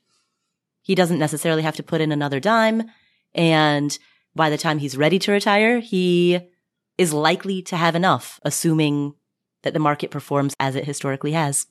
[0.87, 2.89] He doesn't necessarily have to put in another dime.
[3.35, 3.99] And
[4.33, 6.39] by the time he's ready to retire, he
[6.97, 9.13] is likely to have enough, assuming
[9.63, 11.67] that the market performs as it historically has.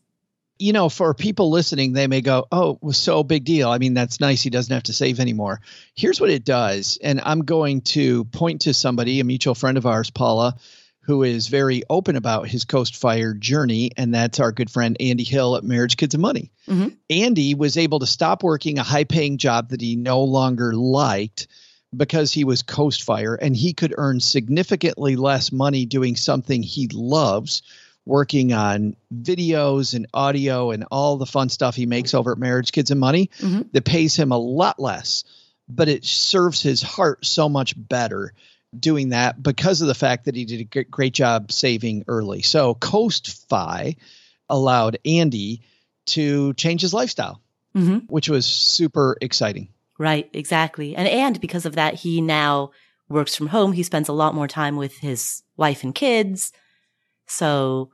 [0.59, 3.71] You know, for people listening, they may go, Oh, so big deal.
[3.71, 4.43] I mean, that's nice.
[4.43, 5.63] He doesn't have to save anymore.
[5.95, 6.99] Here's what it does.
[7.03, 10.57] And I'm going to point to somebody, a mutual friend of ours, Paula,
[11.07, 13.93] who is very open about his Coast Fire journey.
[13.97, 16.51] And that's our good friend, Andy Hill at Marriage, Kids, and Money.
[16.69, 16.89] Mm-hmm.
[17.09, 21.47] Andy was able to stop working a high paying job that he no longer liked
[21.97, 26.89] because he was Coast Fire and he could earn significantly less money doing something he
[26.93, 27.63] loves
[28.05, 32.73] working on videos and audio and all the fun stuff he makes over at Marriage,
[32.73, 33.63] Kids, and Money mm-hmm.
[33.73, 35.23] that pays him a lot less,
[35.69, 38.33] but it serves his heart so much better
[38.79, 42.43] doing that because of the fact that he did a great job saving early.
[42.43, 43.97] So Coast Fi
[44.49, 45.63] allowed Andy
[46.07, 47.41] to change his lifestyle,
[47.75, 47.99] mm-hmm.
[48.07, 49.69] which was super exciting.
[49.99, 50.95] Right, exactly.
[50.95, 52.71] And and because of that he now
[53.09, 53.73] works from home.
[53.73, 56.53] He spends a lot more time with his wife and kids.
[57.27, 57.91] So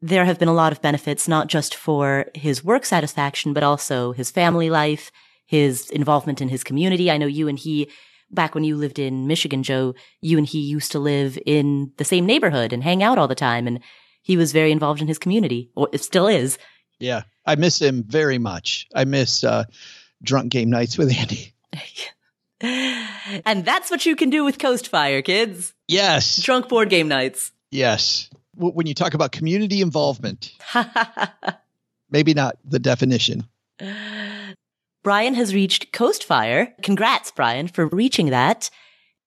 [0.00, 4.12] there have been a lot of benefits, not just for his work satisfaction, but also
[4.12, 5.10] his family life,
[5.46, 7.10] his involvement in his community.
[7.10, 7.88] I know you and he,
[8.32, 12.04] back when you lived in Michigan, Joe, you and he used to live in the
[12.04, 13.66] same neighborhood and hang out all the time.
[13.66, 13.80] And
[14.22, 16.58] he was very involved in his community, or it still is.
[16.98, 17.22] Yeah.
[17.44, 18.88] I miss him very much.
[18.94, 19.64] I miss uh,
[20.22, 21.52] drunk game nights with Andy.
[23.44, 25.74] and that's what you can do with Coast Fire, kids.
[25.88, 26.40] Yes.
[26.42, 27.52] Drunk board game nights.
[27.70, 30.52] Yes when you talk about community involvement.
[32.10, 33.44] maybe not the definition.
[35.02, 36.74] Brian has reached Coast Fire.
[36.82, 38.70] Congrats, Brian, for reaching that.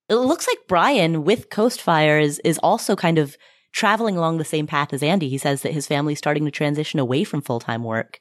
[0.08, 3.38] It looks like Brian with Coast Fire is, is also kind of
[3.74, 5.28] traveling along the same path as Andy.
[5.28, 8.20] He says that his family's starting to transition away from full time work.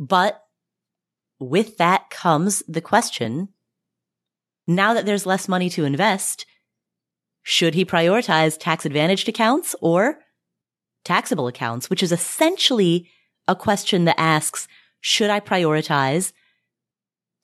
[0.00, 0.42] But
[1.38, 3.48] with that comes the question
[4.66, 6.46] now that there's less money to invest,
[7.42, 10.18] should he prioritize tax advantaged accounts or
[11.04, 13.08] taxable accounts, which is essentially
[13.48, 14.68] a question that asks,
[15.02, 16.32] should I prioritize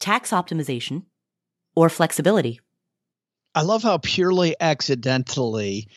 [0.00, 1.02] tax optimization
[1.76, 2.60] or flexibility?
[3.54, 5.88] I love how purely accidentally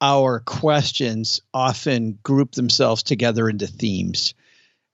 [0.00, 4.34] our questions often group themselves together into themes.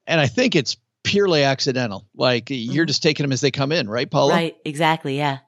[0.07, 2.07] And I think it's purely accidental.
[2.17, 2.89] Like you're mm-hmm.
[2.89, 4.33] just taking them as they come in, right, Paula?
[4.33, 5.19] Right, exactly.
[5.19, 5.41] Yeah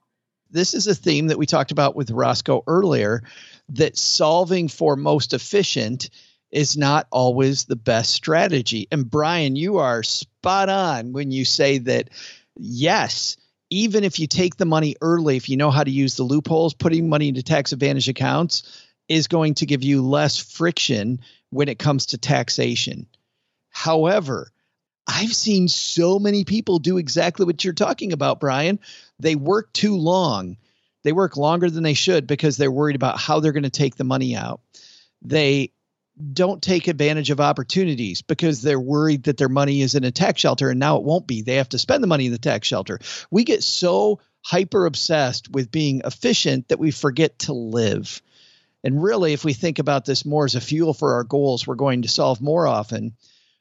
[0.51, 3.23] this is a theme that we talked about with Roscoe earlier
[3.71, 6.11] that solving for most efficient
[6.57, 8.89] is not always the best strategy.
[8.91, 12.09] And Brian, you are spot on when you say that,
[12.57, 13.37] yes,
[13.69, 16.73] even if you take the money early, if you know how to use the loopholes,
[16.73, 21.79] putting money into tax advantage accounts is going to give you less friction when it
[21.79, 23.07] comes to taxation.
[23.69, 24.51] However,
[25.07, 28.81] I've seen so many people do exactly what you're talking about, Brian.
[29.21, 30.57] They work too long.
[31.05, 33.97] They work longer than they should because they're worried about how they're going to take
[33.97, 34.63] the money out.
[35.21, 35.73] They
[36.33, 40.41] don't take advantage of opportunities because they're worried that their money is in a tax
[40.41, 41.43] shelter and now it won't be.
[41.43, 42.99] They have to spend the money in the tax shelter.
[43.31, 48.23] We get so hyper obsessed with being efficient that we forget to live.
[48.83, 51.75] And really, if we think about this more as a fuel for our goals, we're
[51.75, 53.17] going to solve more often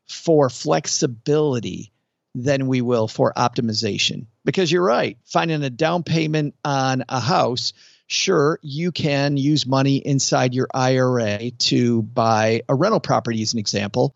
[0.07, 1.91] for flexibility
[2.35, 4.27] than we will for optimization.
[4.43, 7.73] Because you're right, finding a down payment on a house,
[8.07, 13.59] sure, you can use money inside your IRA to buy a rental property, as an
[13.59, 14.15] example,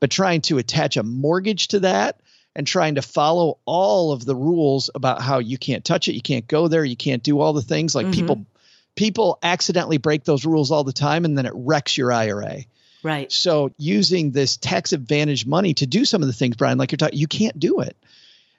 [0.00, 2.20] but trying to attach a mortgage to that
[2.54, 6.22] and trying to follow all of the rules about how you can't touch it, you
[6.22, 8.14] can't go there, you can't do all the things like mm-hmm.
[8.14, 8.46] people
[8.96, 12.64] people accidentally break those rules all the time and then it wrecks your IRA.
[13.04, 13.30] Right.
[13.30, 16.96] So using this tax advantage money to do some of the things, Brian, like you're
[16.96, 17.96] talking, you can't do it.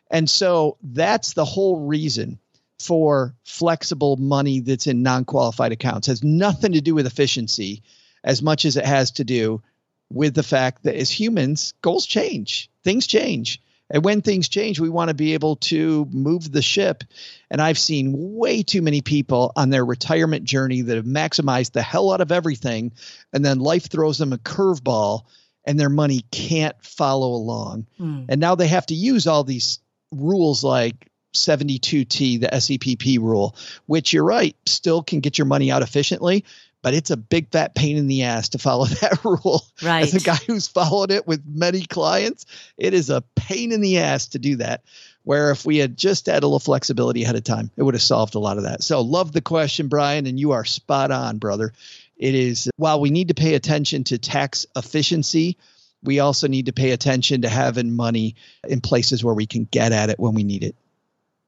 [0.10, 2.40] And so that's the whole reason
[2.80, 6.08] for flexible money that's in non-qualified accounts.
[6.08, 7.84] It has nothing to do with efficiency
[8.24, 9.62] as much as it has to do
[10.10, 13.62] with the fact that as humans, goals change, things change.
[13.92, 17.04] And when things change, we want to be able to move the ship.
[17.50, 21.82] And I've seen way too many people on their retirement journey that have maximized the
[21.82, 22.94] hell out of everything.
[23.34, 25.24] And then life throws them a curveball
[25.66, 27.88] and their money can't follow along.
[28.00, 28.26] Mm.
[28.30, 29.80] And now they have to use all these
[30.12, 33.56] rules like 72T, the SEPP rule,
[33.86, 36.46] which you're right, still can get your money out efficiently,
[36.82, 39.64] but it's a big fat pain in the ass to follow that rule.
[39.82, 40.04] Right.
[40.04, 42.46] As a guy who's followed it with many clients,
[42.78, 44.84] it is a pain in the ass to do that.
[45.24, 48.02] Where if we had just had a little flexibility ahead of time, it would have
[48.02, 48.82] solved a lot of that.
[48.82, 51.74] So, love the question, Brian, and you are spot on, brother.
[52.18, 55.58] It is while we need to pay attention to tax efficiency,
[56.04, 58.36] we also need to pay attention to having money
[58.68, 60.76] in places where we can get at it when we need it.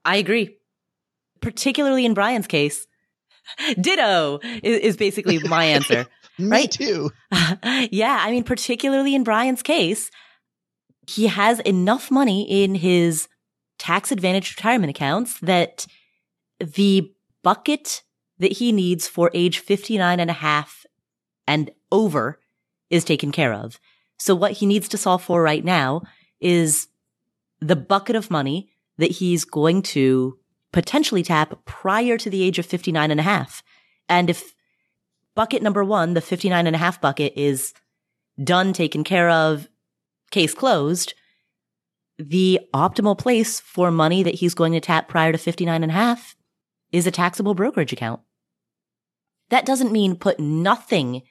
[0.05, 0.57] I agree.
[1.41, 2.87] Particularly in Brian's case.
[3.79, 6.05] Ditto is, is basically my answer.
[6.37, 6.71] Me Right.
[6.71, 7.11] too.
[7.91, 10.09] yeah, I mean, particularly in Brian's case,
[11.07, 13.27] he has enough money in his
[13.77, 15.85] tax advantage retirement accounts that
[16.59, 17.11] the
[17.43, 18.03] bucket
[18.37, 20.85] that he needs for age 59 and a half
[21.47, 22.39] and over
[22.89, 23.79] is taken care of.
[24.19, 26.03] So what he needs to solve for right now
[26.39, 26.87] is
[27.59, 30.37] the bucket of money that he's going to
[30.71, 33.63] potentially tap prior to the age of 59 and a half.
[34.07, 34.53] And if
[35.35, 37.73] bucket number one, the 59 and a half bucket is
[38.41, 39.67] done, taken care of,
[40.31, 41.13] case closed,
[42.17, 45.95] the optimal place for money that he's going to tap prior to 59 and a
[45.95, 46.35] half
[46.91, 48.21] is a taxable brokerage account.
[49.49, 51.23] That doesn't mean put nothing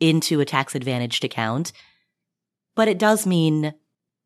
[0.00, 1.72] into a tax advantaged account,
[2.74, 3.74] but it does mean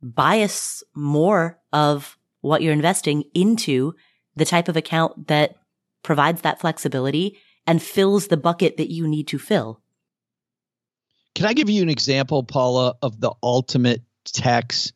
[0.02, 3.94] bias more of what you're investing into
[4.36, 5.56] the type of account that
[6.02, 9.80] provides that flexibility and fills the bucket that you need to fill.
[11.34, 14.92] Can I give you an example, Paula, of the ultimate tax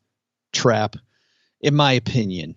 [0.53, 0.97] trap,
[1.61, 2.57] in my opinion?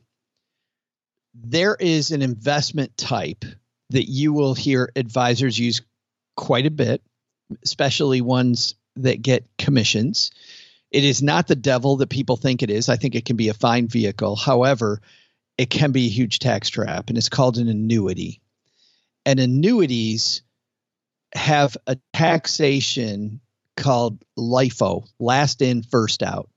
[1.33, 3.45] There is an investment type
[3.91, 5.81] that you will hear advisors use
[6.35, 7.01] quite a bit,
[7.63, 10.31] especially ones that get commissions.
[10.91, 12.89] It is not the devil that people think it is.
[12.89, 14.35] I think it can be a fine vehicle.
[14.35, 15.01] However,
[15.57, 18.41] it can be a huge tax trap, and it's called an annuity.
[19.25, 20.41] And annuities
[21.33, 23.41] have a taxation
[23.75, 26.49] called LIFO, last in, first out.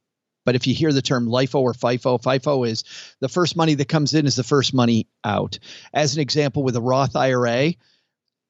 [0.44, 2.84] But if you hear the term LIFO or FIFO, FIFO is
[3.20, 5.58] the first money that comes in is the first money out.
[5.92, 7.74] As an example, with a Roth IRA,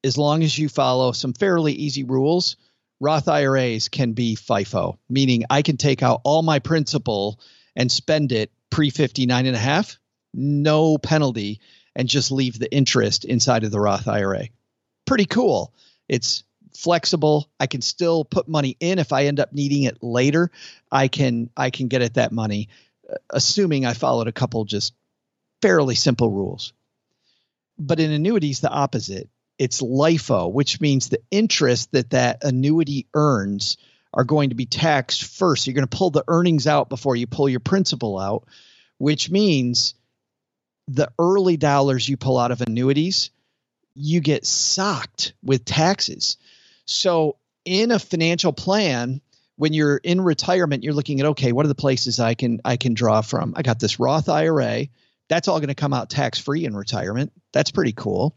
[0.03, 2.57] as long as you follow some fairly easy rules,
[3.03, 7.37] Roth IRAs can be FIFO, meaning I can take out all my principal
[7.75, 9.99] and spend it pre 59 and a half,
[10.33, 11.59] no penalty,
[11.97, 14.47] and just leave the interest inside of the Roth IRA.
[15.05, 15.73] Pretty cool.
[16.07, 16.45] It's
[16.77, 17.49] flexible.
[17.59, 20.49] I can still put money in if I end up needing it later.
[20.89, 22.69] I can I can get at that money,
[23.11, 24.93] uh, assuming I followed a couple just
[25.61, 26.71] fairly simple rules.
[27.77, 29.27] But in annuities, the opposite.
[29.63, 33.77] It's LIFO, which means the interest that that annuity earns
[34.13, 35.65] are going to be taxed first.
[35.65, 38.45] You're going to pull the earnings out before you pull your principal out,
[38.97, 39.95] which means
[40.89, 43.31] the early dollars you pull out of annuities,
[43.95, 46.35] you get socked with taxes.
[46.83, 49.21] So, in a financial plan,
[49.55, 52.75] when you're in retirement, you're looking at okay, what are the places I can I
[52.75, 53.53] can draw from?
[53.55, 54.87] I got this Roth IRA.
[55.29, 57.31] That's all going to come out tax free in retirement.
[57.53, 58.35] That's pretty cool.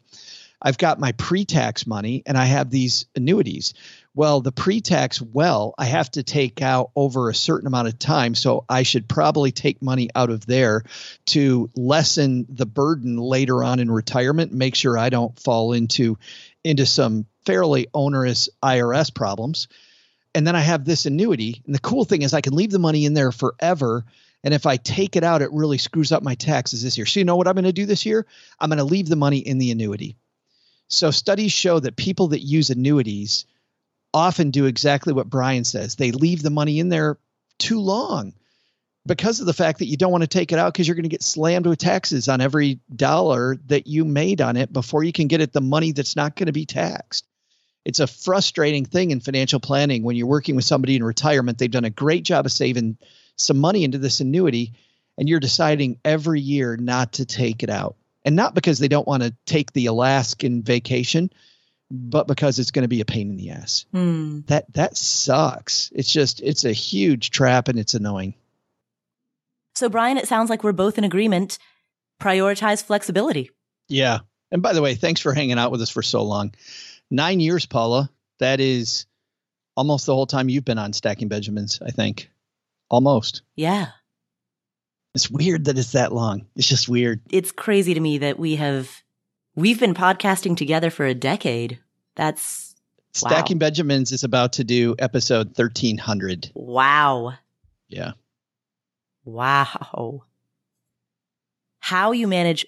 [0.61, 3.75] I've got my pre-tax money and I have these annuities.
[4.15, 8.35] Well, the pre-tax well, I have to take out over a certain amount of time,
[8.35, 10.85] so I should probably take money out of there
[11.27, 16.19] to lessen the burden later on in retirement, make sure I don't fall into
[16.65, 19.69] into some fairly onerous IRS problems.
[20.35, 22.79] And then I have this annuity, and the cool thing is I can leave the
[22.79, 24.05] money in there forever
[24.47, 27.05] and if I take it out, it really screws up my taxes this year.
[27.05, 28.27] So, you know what I'm going to do this year?
[28.61, 30.15] I'm going to leave the money in the annuity.
[30.89, 33.47] So, studies show that people that use annuities
[34.15, 35.97] often do exactly what Brian says.
[35.97, 37.19] They leave the money in there
[37.59, 38.35] too long
[39.07, 41.05] because of the fact that you don't want to take it out because you're going
[41.05, 45.13] to get slammed with taxes on every dollar that you made on it before you
[45.13, 47.27] can get at the money that's not going to be taxed.
[47.85, 51.59] It's a frustrating thing in financial planning when you're working with somebody in retirement.
[51.59, 52.99] They've done a great job of saving
[53.37, 54.73] some money into this annuity,
[55.17, 57.97] and you're deciding every year not to take it out.
[58.27, 61.31] And not because they don't want to take the Alaskan vacation,
[61.91, 63.87] but because it's going to be a pain in the ass.
[63.93, 64.41] Hmm.
[64.49, 65.93] That that sucks.
[65.95, 68.35] It's just it's a huge trap and it's annoying.
[69.77, 71.59] So, Brian, it sounds like we're both in agreement.
[72.21, 73.51] Prioritize flexibility.
[73.89, 74.21] Yeah.
[74.51, 76.55] And by the way, thanks for hanging out with us for so long.
[77.11, 78.11] Nine years, Paula.
[78.39, 79.07] That is
[79.77, 82.31] almost the whole time you've been on Stacking Benjamins, I think.
[82.89, 83.43] Almost.
[83.55, 83.89] Yeah.
[85.17, 86.47] It's weird that it's that long.
[86.57, 87.23] It's just weird.
[87.31, 89.03] It's crazy to me that we have,
[89.55, 91.79] we've been podcasting together for a decade.
[92.17, 92.75] That's
[93.23, 93.31] Wow.
[93.31, 96.51] Stacking Benjamins is about to do episode 1300.
[96.55, 97.33] wow.
[97.89, 98.13] Yeah.
[99.25, 100.25] Wow.
[101.81, 102.67] How you manage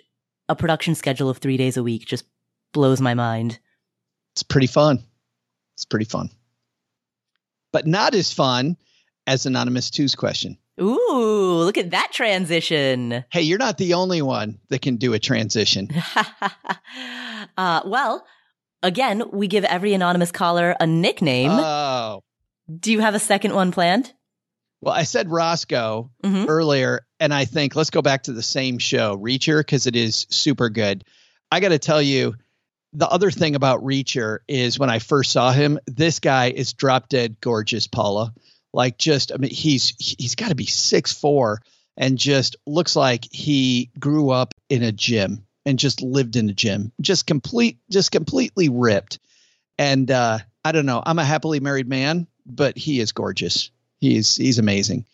[0.49, 2.25] a production schedule of three days a week just
[2.73, 3.59] blows my mind.
[4.33, 5.05] It's pretty fun.
[5.77, 6.31] It's pretty fun.
[7.73, 8.79] But not as fun
[9.27, 10.57] as Anonymous 2's question.
[10.81, 13.25] Ooh, look at that transition.
[13.31, 15.89] Hey, you're not the only one that can do a transition.
[17.57, 18.25] uh, well,
[18.83, 21.51] again, we give every anonymous caller a nickname.
[21.51, 22.23] Oh.
[22.69, 24.13] Do you have a second one planned?
[24.81, 26.49] Well, I said Roscoe mm-hmm.
[26.49, 30.27] earlier, and I think let's go back to the same show, Reacher, because it is
[30.31, 31.05] super good.
[31.51, 32.37] I got to tell you,
[32.93, 37.09] the other thing about Reacher is when I first saw him, this guy is drop
[37.09, 38.33] dead gorgeous, Paula
[38.73, 41.61] like just I mean he's he's got to be six four
[41.97, 46.55] and just looks like he grew up in a gym and just lived in a
[46.55, 49.19] gym, just complete just completely ripped.
[49.79, 53.71] And uh, I don't know, I'm a happily married man, but he is gorgeous.
[53.99, 55.07] He's he's amazing.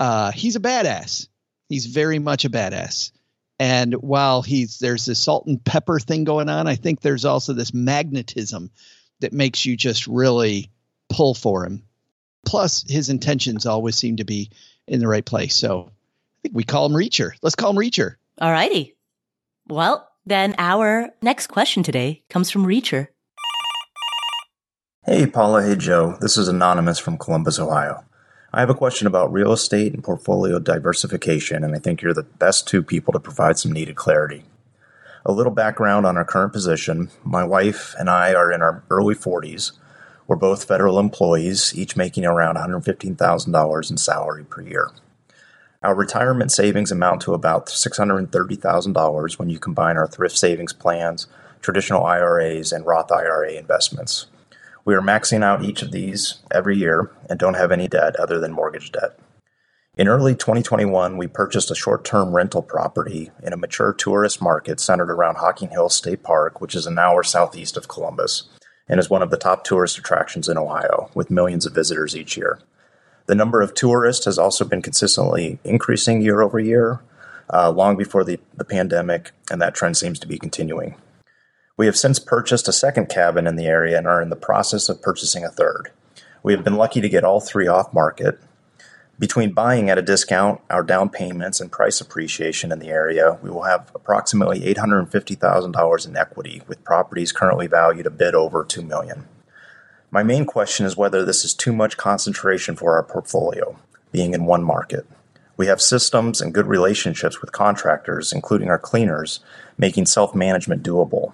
[0.00, 1.28] Uh, he's a badass.
[1.68, 3.12] He's very much a badass.
[3.58, 7.52] And while he's there's this salt and pepper thing going on, I think there's also
[7.52, 8.70] this magnetism
[9.20, 10.70] that makes you just really
[11.08, 11.82] pull for him.
[12.46, 14.50] Plus, his intentions always seem to be
[14.86, 15.54] in the right place.
[15.54, 17.32] So I think we call him Reacher.
[17.42, 18.16] Let's call him Reacher.
[18.40, 18.96] All righty.
[19.68, 23.08] Well, then our next question today comes from Reacher.
[25.04, 25.62] Hey, Paula.
[25.62, 26.16] Hey, Joe.
[26.20, 28.04] This is Anonymous from Columbus, Ohio.
[28.52, 32.22] I have a question about real estate and portfolio diversification, and I think you're the
[32.22, 34.44] best two people to provide some needed clarity.
[35.26, 39.14] A little background on our current position my wife and I are in our early
[39.14, 39.72] 40s
[40.28, 44.90] we're both federal employees, each making around $115,000 in salary per year.
[45.82, 51.26] Our retirement savings amount to about $630,000 when you combine our thrift savings plans,
[51.62, 54.26] traditional IRAs, and Roth IRA investments.
[54.84, 58.38] We are maxing out each of these every year and don't have any debt other
[58.38, 59.18] than mortgage debt.
[59.96, 64.78] In early 2021, we purchased a short term rental property in a mature tourist market
[64.78, 68.48] centered around Hocking Hills State Park, which is an hour southeast of Columbus
[68.88, 72.36] and is one of the top tourist attractions in Ohio, with millions of visitors each
[72.36, 72.58] year.
[73.26, 77.00] The number of tourists has also been consistently increasing year over year,
[77.52, 80.94] uh, long before the, the pandemic, and that trend seems to be continuing.
[81.76, 84.88] We have since purchased a second cabin in the area and are in the process
[84.88, 85.90] of purchasing a third.
[86.42, 88.40] We have been lucky to get all three off market,
[89.18, 93.50] between buying at a discount, our down payments, and price appreciation in the area, we
[93.50, 99.26] will have approximately $850,000 in equity, with properties currently valued a bit over 2 million.
[100.10, 103.76] My main question is whether this is too much concentration for our portfolio,
[104.12, 105.04] being in one market.
[105.56, 109.40] We have systems and good relationships with contractors, including our cleaners,
[109.76, 111.32] making self management doable.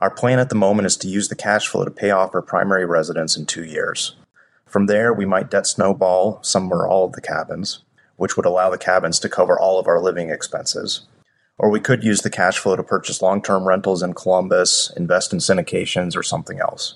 [0.00, 2.42] Our plan at the moment is to use the cash flow to pay off our
[2.42, 4.16] primary residence in two years.
[4.70, 7.80] From there, we might debt snowball some or all of the cabins,
[8.14, 11.08] which would allow the cabins to cover all of our living expenses.
[11.58, 15.32] Or we could use the cash flow to purchase long term rentals in Columbus, invest
[15.32, 16.94] in syndications, or something else.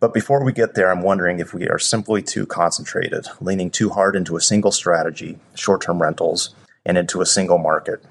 [0.00, 3.88] But before we get there, I'm wondering if we are simply too concentrated, leaning too
[3.88, 8.04] hard into a single strategy, short term rentals, and into a single market.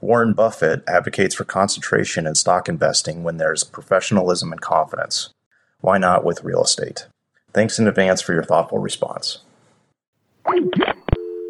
[0.00, 5.34] Warren Buffett advocates for concentration in stock investing when there's professionalism and confidence.
[5.82, 7.08] Why not with real estate?
[7.56, 9.38] Thanks in advance for your thoughtful response.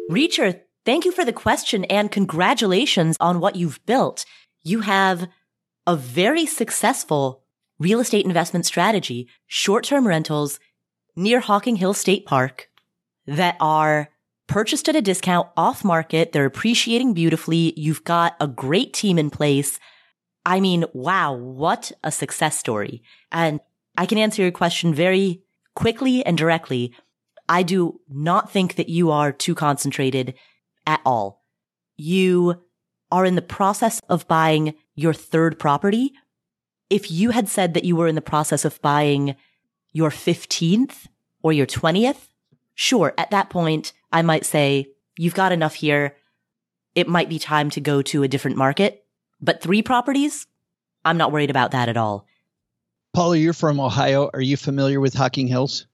[0.09, 4.23] Reacher, thank you for the question and congratulations on what you've built.
[4.63, 5.27] You have
[5.85, 7.43] a very successful
[7.77, 10.61] real estate investment strategy, short-term rentals
[11.17, 12.69] near Hocking Hill State Park
[13.25, 14.07] that are
[14.47, 16.31] purchased at a discount off market.
[16.31, 17.73] They're appreciating beautifully.
[17.75, 19.77] You've got a great team in place.
[20.45, 23.03] I mean, wow, what a success story.
[23.29, 23.59] And
[23.97, 25.43] I can answer your question very
[25.77, 26.91] quickly and directly,
[27.47, 30.33] I do not think that you are too concentrated
[30.87, 31.43] at all.
[31.97, 32.63] You
[33.11, 36.13] are in the process of buying your third property.
[36.89, 39.35] If you had said that you were in the process of buying
[39.93, 41.05] your 15th
[41.43, 42.29] or your 20th,
[42.73, 46.15] sure, at that point, I might say, you've got enough here.
[46.95, 49.05] It might be time to go to a different market.
[49.39, 50.47] But three properties?
[51.05, 52.25] I'm not worried about that at all.
[53.17, 54.29] Paula, you're from Ohio.
[54.31, 55.87] Are you familiar with Hocking Hills?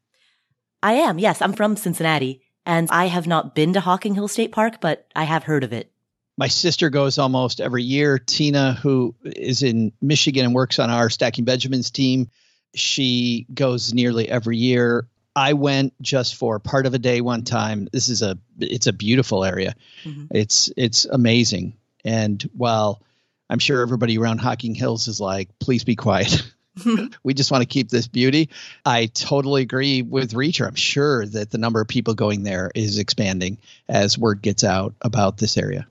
[0.82, 1.20] I am.
[1.20, 5.08] Yes, I'm from Cincinnati, and I have not been to Hocking Hill State Park, but
[5.16, 5.90] I have heard of it.
[6.38, 8.20] My sister goes almost every year.
[8.20, 12.30] Tina, who is in Michigan and works on our Stacking Benjamins team,
[12.76, 15.08] she goes nearly every year.
[15.34, 17.88] I went just for part of a day one time.
[17.94, 19.76] This is a it's a beautiful area.
[20.04, 20.26] Mm-hmm.
[20.32, 21.78] It's it's amazing.
[22.04, 23.02] And while
[23.50, 26.44] I'm sure everybody around Hocking Hills is like, please be quiet.
[27.24, 28.50] we just want to keep this beauty.
[28.86, 30.68] I totally agree with Reacher.
[30.68, 33.58] I'm sure that the number of people going there is expanding
[33.88, 35.88] as word gets out about this area.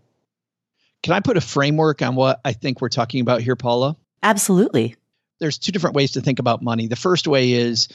[1.03, 3.97] Can I put a framework on what I think we're talking about here, Paula?
[4.23, 4.97] Absolutely.
[5.41, 6.87] There's two different ways to think about money.
[6.87, 7.89] The first way is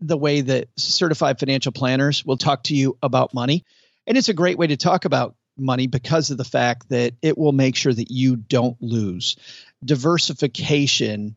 [0.00, 3.64] the way that certified financial planners will talk to you about money.
[4.06, 7.36] And it's a great way to talk about money because of the fact that it
[7.36, 9.36] will make sure that you don't lose.
[9.84, 11.36] Diversification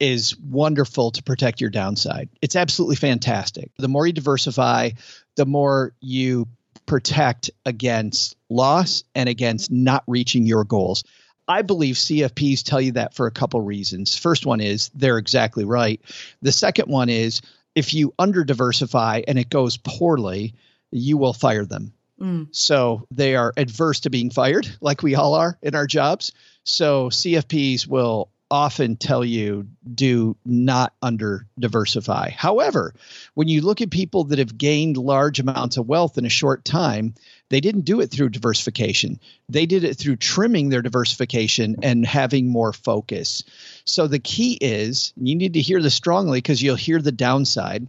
[0.00, 2.28] is wonderful to protect your downside.
[2.42, 3.70] It's absolutely fantastic.
[3.78, 4.90] The more you diversify,
[5.36, 6.48] the more you
[6.86, 11.04] protect against loss and against not reaching your goals.
[11.46, 14.16] I believe CFPs tell you that for a couple reasons.
[14.16, 16.00] First one is they're exactly right.
[16.42, 17.42] The second one is
[17.74, 20.54] if you under diversify and it goes poorly,
[20.90, 21.92] you will fire them.
[22.20, 22.48] Mm.
[22.52, 26.32] So they are adverse to being fired, like we all are in our jobs.
[26.62, 32.30] So CFPs will often tell you do not under diversify.
[32.30, 32.94] However,
[33.34, 36.64] when you look at people that have gained large amounts of wealth in a short
[36.64, 37.14] time,
[37.48, 39.18] they didn't do it through diversification.
[39.48, 43.44] They did it through trimming their diversification and having more focus.
[43.84, 47.88] So the key is you need to hear this strongly because you'll hear the downside.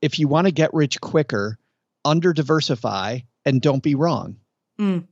[0.00, 1.58] If you want to get rich quicker,
[2.04, 4.36] under diversify and don't be wrong.
[4.78, 5.06] Mm.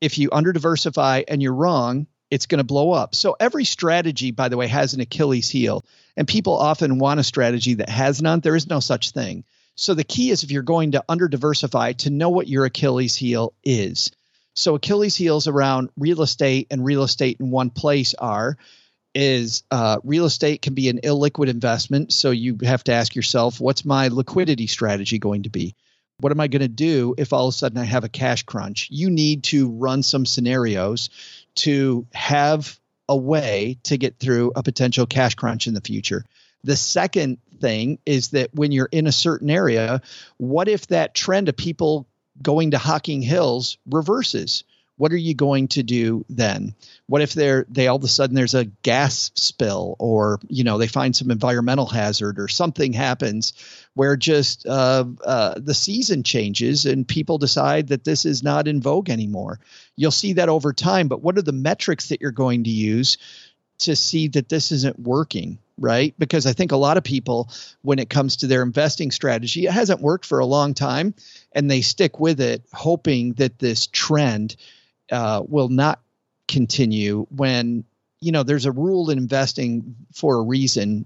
[0.00, 3.14] If you under diversify and you're wrong, it's going to blow up.
[3.14, 5.84] So every strategy, by the way, has an Achilles heel.
[6.16, 8.40] And people often want a strategy that has none.
[8.40, 9.44] There is no such thing.
[9.74, 13.14] So the key is if you're going to under diversify to know what your Achilles
[13.14, 14.10] heel is.
[14.54, 18.56] So Achilles heels around real estate and real estate in one place are
[19.14, 22.12] is uh, real estate can be an illiquid investment.
[22.12, 25.74] So you have to ask yourself, what's my liquidity strategy going to be?
[26.18, 28.44] What am I going to do if all of a sudden I have a cash
[28.44, 28.88] crunch?
[28.90, 31.10] You need to run some scenarios
[31.56, 32.78] to have
[33.08, 36.24] a way to get through a potential cash crunch in the future.
[36.64, 40.02] The second thing is that when you're in a certain area,
[40.36, 42.06] what if that trend of people
[42.42, 44.64] going to Hocking Hills reverses?
[44.96, 46.74] What are you going to do then?
[47.06, 50.86] What if they all of a sudden there's a gas spill or you know they
[50.86, 53.52] find some environmental hazard or something happens
[53.94, 58.80] where just uh, uh, the season changes and people decide that this is not in
[58.80, 59.60] vogue anymore.
[59.96, 63.18] You'll see that over time but what are the metrics that you're going to use
[63.78, 66.14] to see that this isn't working right?
[66.18, 67.50] Because i think a lot of people
[67.82, 71.14] when it comes to their investing strategy it hasn't worked for a long time
[71.52, 74.56] and they stick with it hoping that this trend
[75.10, 76.00] uh, will not
[76.48, 77.84] continue when
[78.20, 81.04] you know there's a rule in investing for a reason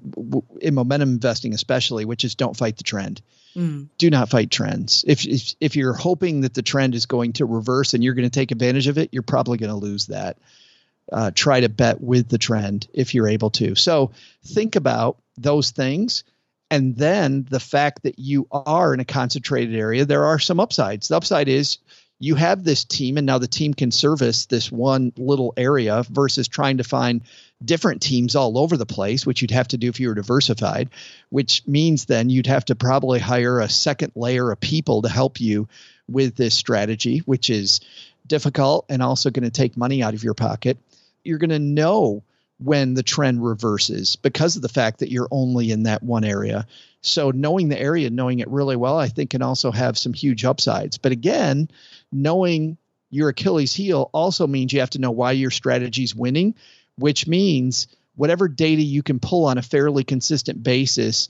[0.61, 3.23] in momentum investing especially which is don't fight the trend.
[3.57, 3.89] Mm.
[3.99, 5.05] do not fight trends.
[5.09, 8.29] If, if if you're hoping that the trend is going to reverse and you're going
[8.29, 10.39] to take advantage of it you're probably going to lose that.
[11.13, 13.75] Uh, try to bet with the trend if you're able to.
[13.75, 14.13] So
[14.45, 16.23] think about those things
[16.71, 21.09] and then the fact that you are in a concentrated area there are some upsides.
[21.09, 21.79] The upside is
[22.21, 26.47] you have this team and now the team can service this one little area versus
[26.47, 27.23] trying to find
[27.65, 30.89] different teams all over the place which you'd have to do if you were diversified
[31.31, 35.41] which means then you'd have to probably hire a second layer of people to help
[35.41, 35.67] you
[36.09, 37.81] with this strategy which is
[38.31, 40.79] difficult and also going to take money out of your pocket.
[41.23, 42.23] You're going to know
[42.63, 46.67] when the trend reverses because of the fact that you're only in that one area
[47.03, 50.45] so knowing the area, knowing it really well, I think can also have some huge
[50.45, 50.99] upsides.
[50.99, 51.71] But again,
[52.13, 52.77] knowing
[53.11, 56.55] your Achilles heel also means you have to know why your strategy is winning,
[56.97, 61.29] which means whatever data you can pull on a fairly consistent basis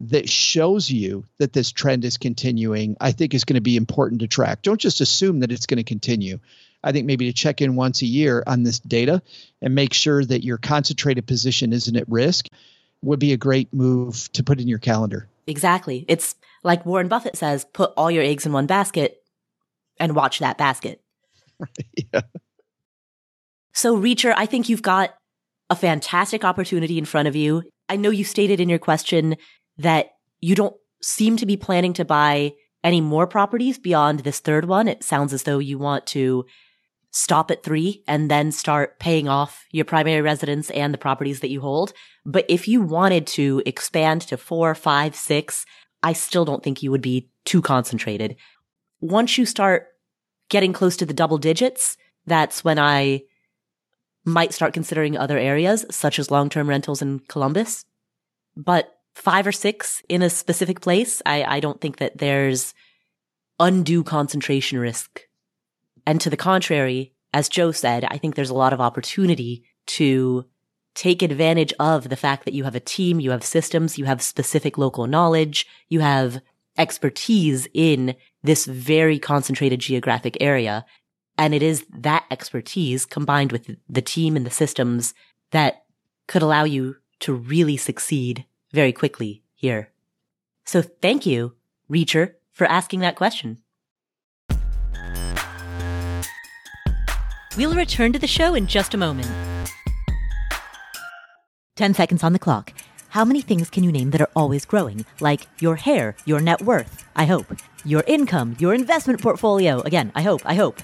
[0.00, 4.20] that shows you that this trend is continuing, I think is going to be important
[4.20, 4.62] to track.
[4.62, 6.38] Don't just assume that it's going to continue.
[6.84, 9.22] I think maybe to check in once a year on this data
[9.60, 12.46] and make sure that your concentrated position isn't at risk
[13.02, 15.28] would be a great move to put in your calendar.
[15.46, 16.04] Exactly.
[16.08, 19.22] It's like Warren Buffett says, put all your eggs in one basket
[19.98, 21.00] and watch that basket.
[22.12, 22.22] yeah.
[23.72, 25.14] So, Reacher, I think you've got
[25.70, 27.62] a fantastic opportunity in front of you.
[27.88, 29.36] I know you stated in your question
[29.78, 30.10] that
[30.40, 32.52] you don't seem to be planning to buy
[32.82, 34.88] any more properties beyond this third one.
[34.88, 36.44] It sounds as though you want to
[37.10, 41.50] stop at three and then start paying off your primary residence and the properties that
[41.50, 41.92] you hold.
[42.24, 45.64] But if you wanted to expand to four, five, six,
[46.02, 48.36] I still don't think you would be too concentrated.
[49.00, 49.88] Once you start
[50.48, 51.96] getting close to the double digits,
[52.26, 53.22] that's when I
[54.24, 57.86] might start considering other areas, such as long-term rentals in Columbus.
[58.56, 62.74] But five or six in a specific place, I, I don't think that there's
[63.58, 65.22] undue concentration risk
[66.08, 70.46] and to the contrary, as Joe said, I think there's a lot of opportunity to
[70.94, 74.22] take advantage of the fact that you have a team, you have systems, you have
[74.22, 76.40] specific local knowledge, you have
[76.78, 80.86] expertise in this very concentrated geographic area.
[81.36, 85.12] And it is that expertise combined with the team and the systems
[85.50, 85.84] that
[86.26, 89.90] could allow you to really succeed very quickly here.
[90.64, 91.54] So thank you,
[91.90, 93.58] Reacher, for asking that question.
[97.58, 99.26] We'll return to the show in just a moment.
[101.74, 102.72] 10 seconds on the clock.
[103.08, 105.04] How many things can you name that are always growing?
[105.18, 107.52] Like your hair, your net worth, I hope.
[107.84, 109.80] Your income, your investment portfolio.
[109.80, 110.82] Again, I hope, I hope.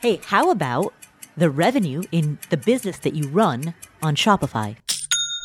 [0.00, 0.92] Hey, how about
[1.36, 3.72] the revenue in the business that you run
[4.02, 4.76] on Shopify?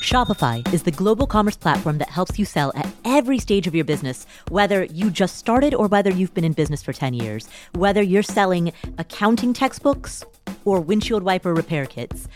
[0.01, 2.86] Shopify is the global commerce platform that helps you sell at
[3.17, 6.83] every stage of your business, whether you just started or whether you've been in business
[6.83, 10.23] for 10 years, whether you're selling accounting textbooks
[10.65, 12.27] or windshield wiper repair kits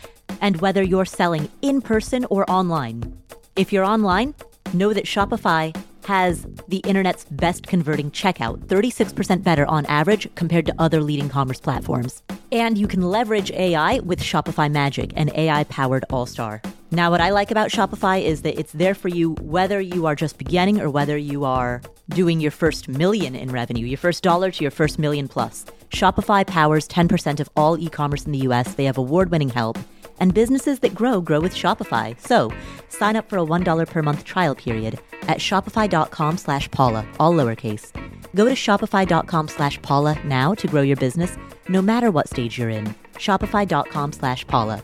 [0.41, 3.15] and whether you're selling in person or online.
[3.55, 4.33] If you're online,
[4.73, 5.75] know that Shopify
[6.05, 11.59] has the internet's best converting checkout, 36% better on average compared to other leading commerce
[11.59, 12.23] platforms.
[12.51, 16.59] And you can leverage AI with Shopify Magic, an AI powered all star.
[16.93, 20.15] Now, what I like about Shopify is that it's there for you whether you are
[20.15, 24.51] just beginning or whether you are doing your first million in revenue, your first dollar
[24.51, 25.65] to your first million plus.
[25.89, 28.73] Shopify powers 10% of all e commerce in the US.
[28.75, 29.79] They have award winning help
[30.19, 32.19] and businesses that grow grow with Shopify.
[32.19, 32.51] So
[32.89, 37.91] sign up for a $1 per month trial period at shopify.com slash Paula, all lowercase.
[38.35, 41.37] Go to shopify.com slash Paula now to grow your business,
[41.69, 42.93] no matter what stage you're in.
[43.15, 44.83] Shopify.com slash Paula.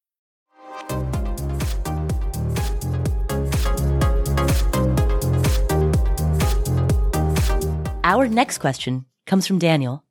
[8.03, 10.03] Our next question comes from Daniel.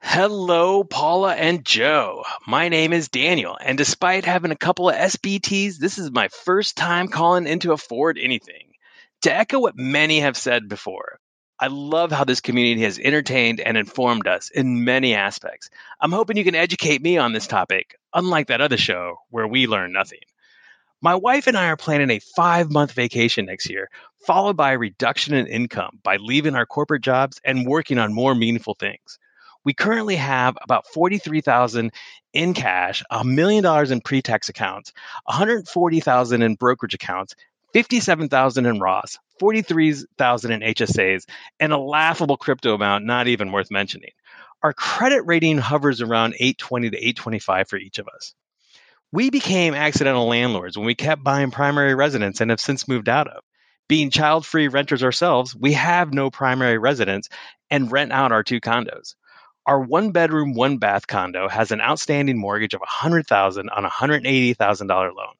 [0.00, 2.22] Hello, Paula and Joe.
[2.46, 6.76] My name is Daniel, and despite having a couple of SBTs, this is my first
[6.76, 8.72] time calling into Afford Anything.
[9.22, 11.18] To echo what many have said before,
[11.58, 15.70] I love how this community has entertained and informed us in many aspects.
[16.00, 19.66] I'm hoping you can educate me on this topic, unlike that other show where we
[19.66, 20.20] learn nothing.
[21.00, 23.88] My wife and I are planning a five month vacation next year,
[24.26, 28.34] followed by a reduction in income by leaving our corporate jobs and working on more
[28.34, 29.18] meaningful things.
[29.64, 31.90] We currently have about 43,000
[32.34, 34.92] in cash, a million dollars in pre-tax accounts,
[35.24, 37.34] 140,000 in brokerage accounts,
[37.72, 41.24] 57,000 in Roths, 43,000 in HSAs,
[41.60, 44.12] and a laughable crypto amount not even worth mentioning.
[44.62, 48.34] Our credit rating hovers around 820 to 825 for each of us.
[49.12, 53.28] We became accidental landlords when we kept buying primary residence and have since moved out
[53.28, 53.42] of.
[53.88, 57.28] Being child free renters ourselves, we have no primary residence
[57.70, 59.14] and rent out our two condos.
[59.64, 64.88] Our one bedroom, one bath condo has an outstanding mortgage of $100,000 on a $180,000
[64.88, 65.34] loan.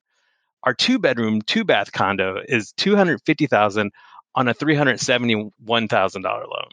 [0.67, 3.91] Our two bedroom, two bath condo is $250,000
[4.35, 6.69] on a $371,000 loan.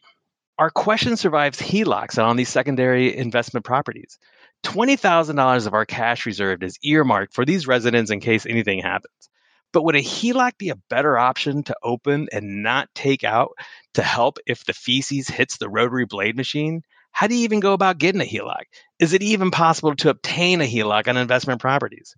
[0.58, 4.18] Our question survives HELOCs on these secondary investment properties.
[4.64, 9.30] $20,000 of our cash reserved is earmarked for these residents in case anything happens.
[9.72, 13.52] But would a HELOC be a better option to open and not take out
[13.94, 16.82] to help if the feces hits the rotary blade machine?
[17.12, 18.64] How do you even go about getting a HELOC?
[18.98, 22.16] Is it even possible to obtain a HELOC on investment properties?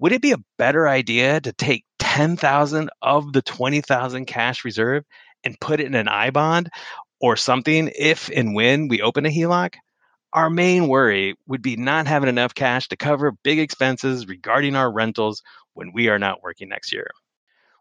[0.00, 5.04] Would it be a better idea to take 10,000 of the 20,000 cash reserve
[5.44, 6.70] and put it in an I bond
[7.20, 9.74] or something if and when we open a HELOC?
[10.32, 14.90] Our main worry would be not having enough cash to cover big expenses regarding our
[14.90, 15.42] rentals
[15.74, 17.08] when we are not working next year.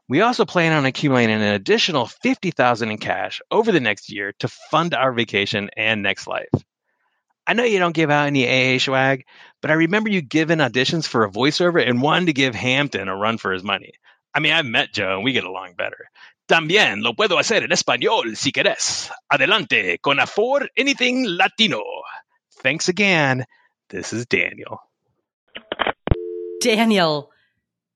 [0.07, 4.47] We also plan on accumulating an additional 50,000 in cash over the next year to
[4.47, 6.49] fund our vacation and next life.
[7.45, 9.25] I know you don't give out any AA swag,
[9.61, 13.15] but I remember you giving auditions for a voiceover and wanting to give Hampton a
[13.15, 13.93] run for his money.
[14.33, 16.09] I mean, I've met Joe and we get along better.
[16.47, 19.09] También lo puedo hacer en español si querés.
[19.31, 21.81] Adelante con Afford Anything Latino.
[22.61, 23.45] Thanks again.
[23.89, 24.79] This is Daniel.
[26.61, 27.29] Daniel,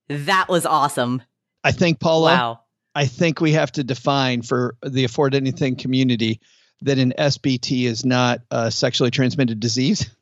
[0.10, 1.22] that was awesome.
[1.64, 2.60] I think, Paula, Wow.
[2.94, 6.40] I think we have to define for the Afford Anything community
[6.82, 10.10] that an SBT is not a sexually transmitted disease.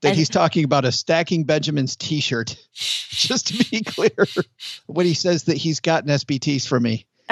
[0.00, 2.56] That And- he's talking about a Stacking Benjamins t shirt.
[2.72, 4.26] Just to be clear,
[4.86, 7.04] when he says that he's gotten SBTs from me.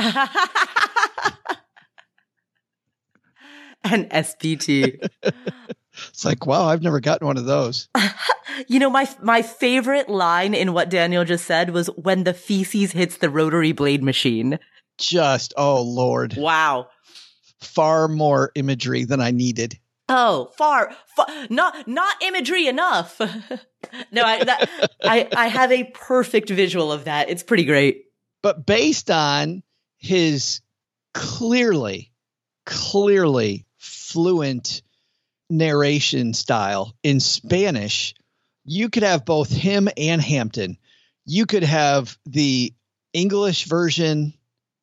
[3.84, 5.08] An SPT.
[6.08, 7.88] It's like, wow, I've never gotten one of those.
[8.68, 12.92] you know, my my favorite line in what Daniel just said was when the feces
[12.92, 14.58] hits the rotary blade machine.
[14.98, 16.34] Just, oh Lord.
[16.36, 16.88] Wow.
[17.60, 19.78] Far more imagery than I needed.
[20.08, 23.18] Oh, far, far not not imagery enough.
[24.12, 27.28] no, I, that, I I have a perfect visual of that.
[27.28, 28.04] It's pretty great.
[28.42, 29.62] But based on
[29.98, 30.60] his
[31.14, 32.12] clearly,
[32.64, 34.82] clearly fluent
[35.50, 38.14] narration style in Spanish,
[38.64, 40.76] you could have both him and Hampton.
[41.24, 42.74] You could have the
[43.12, 44.34] English version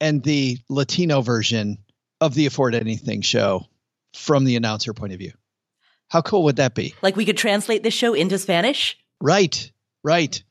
[0.02, 1.78] and the Latino version
[2.24, 3.68] of the Afford Anything show
[4.16, 5.34] from the announcer point of view.
[6.08, 6.94] How cool would that be?
[7.02, 8.98] Like we could translate this show into Spanish?
[9.20, 9.72] Right,
[10.04, 10.42] right.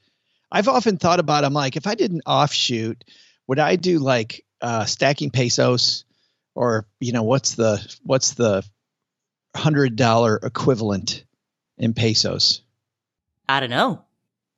[0.50, 3.04] I've often thought about I'm like, if I did an offshoot,
[3.46, 6.04] would I do like uh, stacking pesos
[6.54, 8.62] or you know what's the what's the
[9.56, 11.24] hundred dollar equivalent
[11.78, 12.62] in pesos?
[13.48, 14.02] I don't know.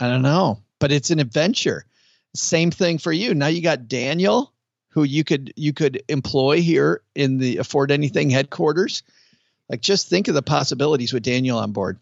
[0.00, 1.84] I don't know, but it's an adventure.
[2.34, 3.34] Same thing for you.
[3.34, 4.52] Now you got Daniel,
[4.94, 9.02] who you could you could employ here in the Afford Anything headquarters.
[9.68, 11.98] Like just think of the possibilities with Daniel on board.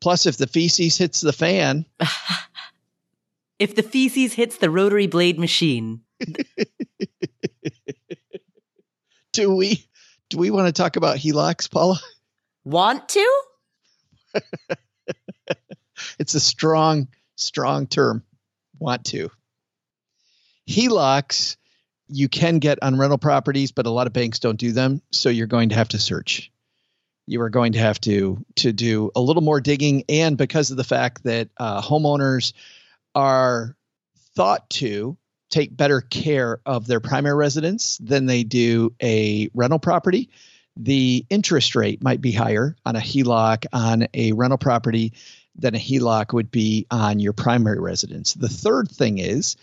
[0.00, 1.86] Plus, if the feces hits the fan,
[3.58, 6.02] if the feces hits the rotary blade machine,
[9.32, 9.86] do we
[10.28, 11.98] do we want to talk about HELOCs, Paula?
[12.64, 13.42] Want to?
[16.18, 18.22] it's a strong, strong term.
[18.78, 19.30] Want to.
[20.68, 21.56] HELOCs
[22.08, 25.02] you can get on rental properties, but a lot of banks don't do them.
[25.10, 26.50] So you're going to have to search.
[27.26, 30.76] You are going to have to to do a little more digging, and because of
[30.76, 32.54] the fact that uh, homeowners
[33.14, 33.76] are
[34.34, 35.18] thought to
[35.50, 40.30] take better care of their primary residence than they do a rental property,
[40.76, 45.12] the interest rate might be higher on a HELOC on a rental property
[45.56, 48.34] than a HELOC would be on your primary residence.
[48.34, 49.56] The third thing is,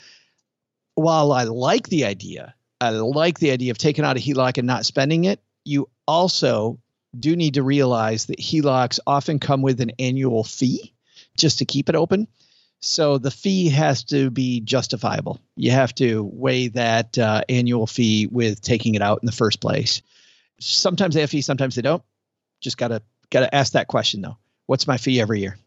[0.95, 4.67] while I like the idea, I like the idea of taking out a HELOC and
[4.67, 6.79] not spending it, you also
[7.17, 10.93] do need to realize that HELOCs often come with an annual fee
[11.37, 12.27] just to keep it open.
[12.79, 15.39] So the fee has to be justifiable.
[15.55, 19.59] You have to weigh that uh, annual fee with taking it out in the first
[19.59, 20.01] place.
[20.59, 22.03] Sometimes they have fees, sometimes they don't.
[22.61, 24.37] Just gotta gotta ask that question though.
[24.65, 25.57] What's my fee every year?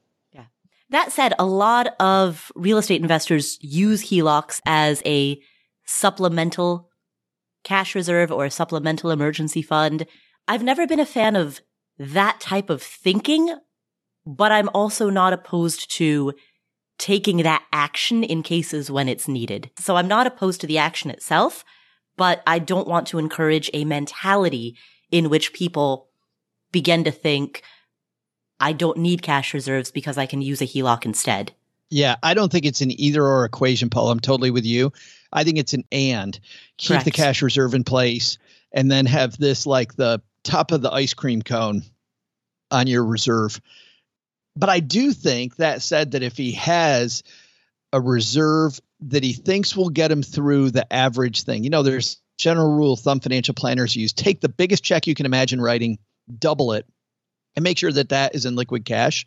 [0.91, 5.41] That said, a lot of real estate investors use HELOCs as a
[5.85, 6.89] supplemental
[7.65, 10.07] cash reserve or a supplemental emergency fund.
[10.47, 11.61] I've never been a fan of
[11.99, 13.55] that type of thinking,
[14.25, 16.33] but I'm also not opposed to
[16.99, 19.71] taking that action in cases when it's needed.
[19.79, 21.65] So I'm not opposed to the action itself,
[22.17, 24.77] but I don't want to encourage a mentality
[25.11, 26.09] in which people
[26.73, 27.63] begin to think,
[28.61, 31.53] I don't need cash reserves because I can use a HELOC instead.
[31.91, 34.11] Yeah, I don't think it's an either or equation, Paul.
[34.11, 34.93] I'm totally with you.
[35.33, 36.39] I think it's an and.
[36.77, 37.05] Keep Correct.
[37.05, 38.39] the cash reserve in place
[38.73, 41.83] and then have this like the top of the ice cream cone
[42.71, 43.61] on your reserve
[44.59, 47.23] but I do think that said that if he has
[47.93, 52.21] a reserve that he thinks will get him through the average thing, you know, there's
[52.39, 55.99] general rule of thumb financial planners use take the biggest check you can imagine writing,
[56.39, 56.87] double it,
[57.59, 59.27] and make sure that that is in liquid cash.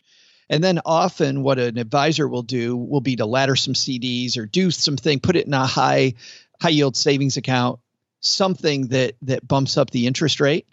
[0.50, 4.46] And then often what an advisor will do will be to ladder some CDs or
[4.46, 6.16] do something, put it in a high
[6.60, 7.80] high yield savings account,
[8.22, 10.66] something that that bumps up the interest rate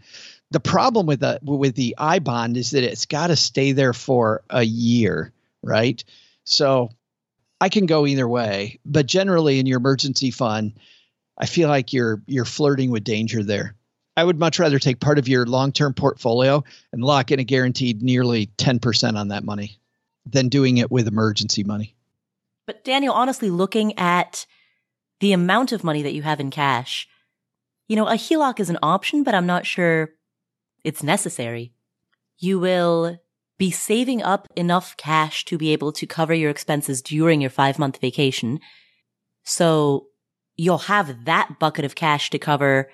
[0.51, 3.93] the problem with the with the I bond is that it's got to stay there
[3.93, 5.33] for a year,
[5.63, 6.03] right?
[6.45, 6.91] So
[7.61, 10.75] I can go either way, but generally in your emergency fund,
[11.37, 13.75] I feel like you're you're flirting with danger there.
[14.19, 18.03] I would much rather take part of your long-term portfolio and lock in a guaranteed
[18.03, 19.79] nearly 10% on that money
[20.27, 21.95] than doing it with emergency money.
[22.67, 24.45] But Daniel, honestly, looking at
[25.21, 27.07] the amount of money that you have in cash,
[27.87, 30.11] you know, a HELOC is an option, but I'm not sure
[30.83, 31.73] it's necessary.
[32.39, 33.19] You will
[33.57, 37.79] be saving up enough cash to be able to cover your expenses during your five
[37.79, 38.59] month vacation.
[39.45, 40.09] So
[40.57, 42.91] you'll have that bucket of cash to cover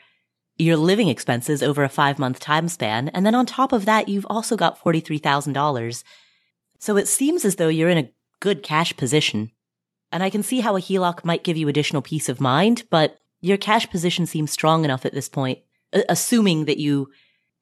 [0.56, 3.08] your living expenses over a five month time span.
[3.08, 6.04] And then on top of that, you've also got $43,000.
[6.78, 9.50] So it seems as though you're in a good cash position.
[10.12, 13.18] And I can see how a HELOC might give you additional peace of mind, but
[13.40, 15.58] your cash position seems strong enough at this point,
[16.08, 17.10] assuming that you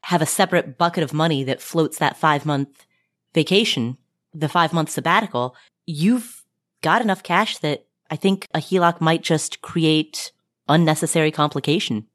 [0.05, 2.87] have a separate bucket of money that floats that five month
[3.35, 3.97] vacation,
[4.35, 6.45] the five month sabbatical, you've
[6.83, 10.33] got enough cash that I think a HELOC might just create
[10.69, 12.07] unnecessary complication.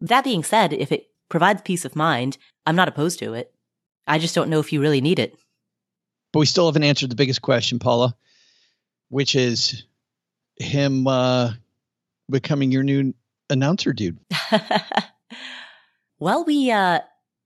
[0.00, 3.52] That being said, if it provides peace of mind, I'm not opposed to it.
[4.06, 5.36] I just don't know if you really need it.
[6.32, 8.16] But we still haven't answered the biggest question, Paula,
[9.08, 9.84] which is
[10.56, 11.52] him uh,
[12.30, 13.14] becoming your new
[13.48, 14.18] announcer dude.
[16.18, 17.00] well, we uh,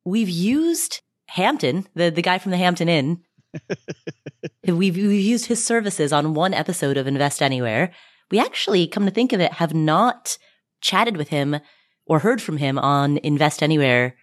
[0.04, 3.22] we've used Hampton, the the guy from the Hampton Inn.
[4.66, 7.92] we've, we've used his services on one episode of Invest Anywhere.
[8.30, 10.38] We actually, come to think of it, have not
[10.80, 11.56] chatted with him
[12.06, 14.16] or heard from him on Invest Anywhere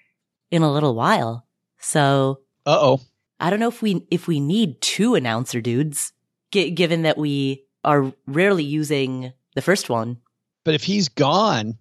[0.52, 1.46] in a little while.
[1.80, 3.02] So, uh oh,
[3.40, 6.14] I don't know if we if we need two announcer dudes,
[6.52, 10.18] g- given that we are rarely using the first one.
[10.64, 11.78] But if he's gone,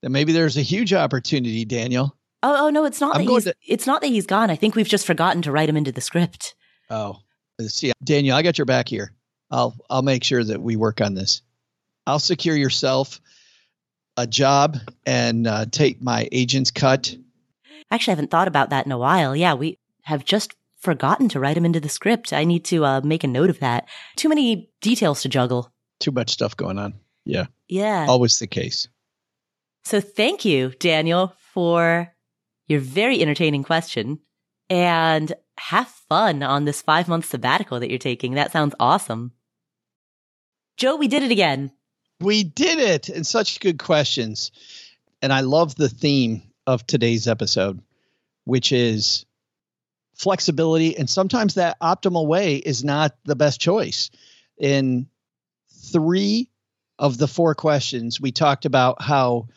[0.00, 2.16] then maybe there's a huge opportunity, Daniel.
[2.42, 4.50] Oh, oh no, it's not I'm that he's to- it's not that he's gone.
[4.50, 6.54] I think we've just forgotten to write him into the script.
[6.90, 7.18] Oh,
[7.60, 9.12] see, Daniel, I got your back here.
[9.50, 11.42] I'll I'll make sure that we work on this.
[12.06, 13.20] I'll secure yourself
[14.16, 17.16] a job and uh, take my agent's cut.
[17.90, 19.34] Actually, I haven't thought about that in a while.
[19.34, 22.32] Yeah, we have just forgotten to write him into the script.
[22.32, 23.88] I need to uh, make a note of that.
[24.16, 25.72] Too many details to juggle.
[26.00, 26.94] Too much stuff going on.
[27.24, 27.46] Yeah.
[27.68, 28.06] Yeah.
[28.08, 28.88] Always the case.
[29.84, 32.12] So thank you, Daniel, for
[32.68, 34.20] your very entertaining question
[34.70, 38.34] and have fun on this five month sabbatical that you're taking.
[38.34, 39.32] That sounds awesome.
[40.76, 41.70] Joe, we did it again.
[42.24, 43.08] We did it.
[43.08, 44.50] And such good questions.
[45.22, 47.80] And I love the theme of today's episode,
[48.44, 49.26] which is
[50.14, 50.96] flexibility.
[50.96, 54.10] And sometimes that optimal way is not the best choice.
[54.58, 55.08] In
[55.92, 56.50] three
[56.98, 59.48] of the four questions, we talked about how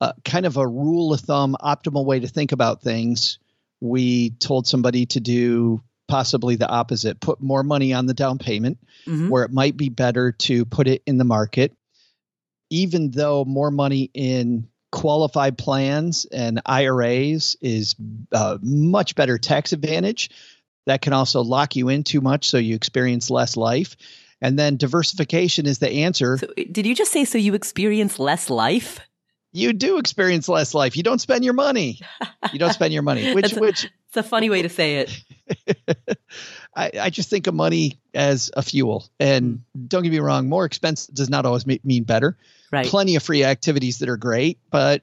[0.00, 3.38] uh, kind of a rule of thumb, optimal way to think about things.
[3.80, 8.78] We told somebody to do possibly the opposite put more money on the down payment,
[9.06, 9.30] mm-hmm.
[9.30, 11.72] where it might be better to put it in the market.
[12.74, 17.96] Even though more money in qualified plans and IRAs is
[18.32, 20.30] a uh, much better tax advantage.
[20.86, 23.96] That can also lock you in too much, so you experience less life.
[24.40, 26.38] And then diversification is the answer.
[26.38, 29.00] So, did you just say so you experience less life?
[29.52, 30.96] You do experience less life.
[30.96, 32.00] You don't spend your money.
[32.52, 33.34] You don't spend your money.
[33.34, 36.18] Which, which it's a funny way to say it.
[36.76, 39.08] I, I just think of money as a fuel.
[39.18, 39.88] And mm.
[39.88, 42.36] don't get me wrong, more expense does not always mean better.
[42.74, 42.86] Right.
[42.86, 45.02] Plenty of free activities that are great, but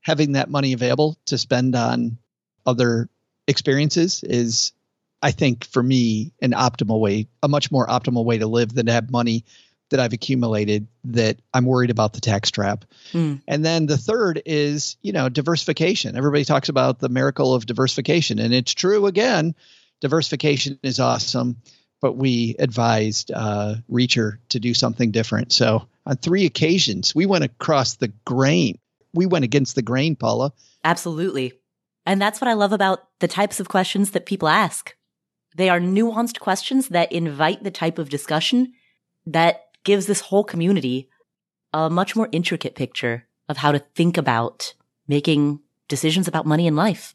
[0.00, 2.16] having that money available to spend on
[2.64, 3.10] other
[3.46, 4.72] experiences is,
[5.20, 8.86] I think, for me, an optimal way, a much more optimal way to live than
[8.86, 9.44] to have money
[9.90, 12.86] that I've accumulated that I'm worried about the tax trap.
[13.12, 13.42] Mm.
[13.46, 16.16] And then the third is, you know, diversification.
[16.16, 19.54] Everybody talks about the miracle of diversification, and it's true again
[20.00, 21.56] diversification is awesome,
[22.00, 25.52] but we advised uh, Reacher to do something different.
[25.52, 28.78] So on three occasions, we went across the grain.
[29.12, 30.52] We went against the grain, Paula.
[30.84, 31.52] Absolutely.
[32.06, 34.94] And that's what I love about the types of questions that people ask.
[35.56, 38.72] They are nuanced questions that invite the type of discussion
[39.26, 41.08] that gives this whole community
[41.72, 44.74] a much more intricate picture of how to think about
[45.06, 47.14] making decisions about money in life.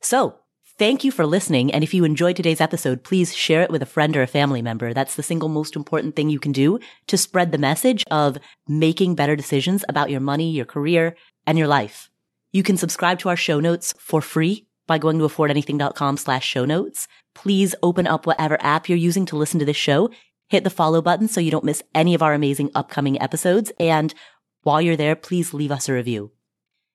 [0.00, 0.38] So
[0.78, 1.72] Thank you for listening.
[1.72, 4.60] And if you enjoyed today's episode, please share it with a friend or a family
[4.60, 4.92] member.
[4.92, 8.36] That's the single most important thing you can do to spread the message of
[8.68, 11.16] making better decisions about your money, your career,
[11.46, 12.10] and your life.
[12.52, 16.66] You can subscribe to our show notes for free by going to affordanything.com slash show
[16.66, 17.08] notes.
[17.34, 20.10] Please open up whatever app you're using to listen to this show.
[20.50, 23.72] Hit the follow button so you don't miss any of our amazing upcoming episodes.
[23.80, 24.12] And
[24.60, 26.32] while you're there, please leave us a review.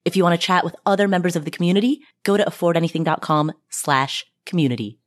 [0.04, 4.26] If you want to chat with other members of the community, go to affordanything.com slash
[4.46, 5.00] community,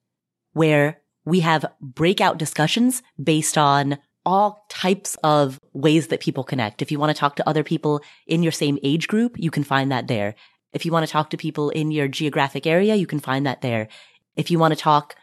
[0.52, 6.80] where we have breakout discussions based on all types of ways that people connect.
[6.80, 9.64] If you want to talk to other people in your same age group, you can
[9.64, 10.34] find that there.
[10.72, 13.62] If you want to talk to people in your geographic area, you can find that
[13.62, 13.88] there.
[14.36, 15.14] If you want to talk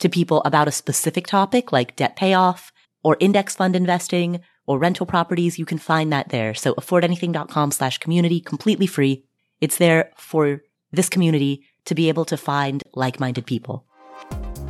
[0.00, 2.72] to people about a specific topic like debt payoff
[3.02, 4.40] or index fund investing
[4.70, 6.54] or rental properties, you can find that there.
[6.54, 9.24] So affordanything.com slash community, completely free.
[9.60, 10.62] It's there for
[10.92, 13.84] this community to be able to find like-minded people.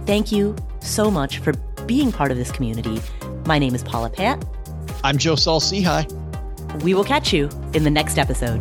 [0.06, 1.52] Thank you so much for
[1.84, 2.98] being part of this community.
[3.44, 4.42] My name is Paula Pant.
[5.04, 6.10] I'm Joe Saul Sehy.
[6.82, 8.58] We will catch you in the next episode.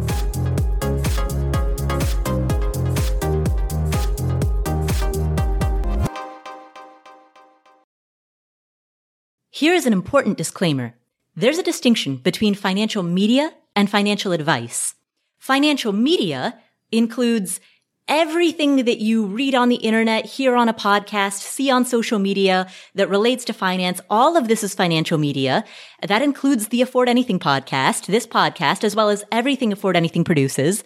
[9.52, 10.99] Here is an important disclaimer.
[11.40, 14.96] There's a distinction between financial media and financial advice.
[15.38, 16.60] Financial media
[16.92, 17.62] includes
[18.10, 22.68] everything that you read on the internet, hear on a podcast, see on social media
[22.94, 24.02] that relates to finance.
[24.10, 25.64] All of this is financial media.
[26.06, 30.84] That includes the Afford Anything podcast, this podcast, as well as everything Afford Anything produces.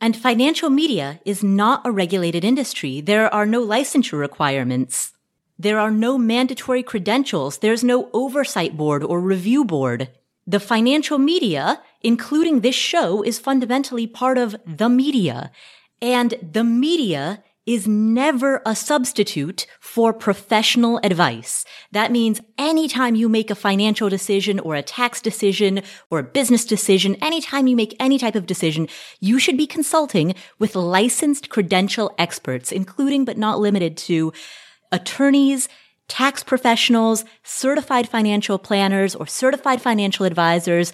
[0.00, 3.00] And financial media is not a regulated industry.
[3.00, 5.14] There are no licensure requirements.
[5.60, 7.58] There are no mandatory credentials.
[7.58, 10.08] There's no oversight board or review board.
[10.46, 15.52] The financial media, including this show, is fundamentally part of the media.
[16.00, 21.66] And the media is never a substitute for professional advice.
[21.92, 26.64] That means anytime you make a financial decision or a tax decision or a business
[26.64, 28.88] decision, anytime you make any type of decision,
[29.20, 34.32] you should be consulting with licensed credential experts, including but not limited to
[34.92, 35.68] attorneys,
[36.08, 40.92] tax professionals, certified financial planners, or certified financial advisors.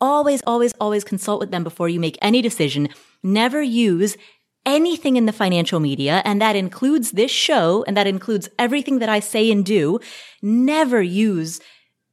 [0.00, 2.88] Always, always, always consult with them before you make any decision.
[3.22, 4.16] Never use
[4.64, 9.08] anything in the financial media, and that includes this show, and that includes everything that
[9.08, 9.98] I say and do,
[10.40, 11.60] never use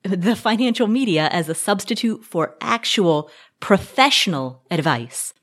[0.04, 5.34] the financial media as a substitute for actual professional advice.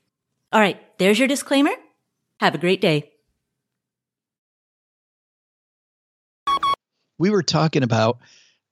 [0.51, 1.71] All right, there's your disclaimer.
[2.39, 3.11] Have a great day.
[7.17, 8.19] We were talking about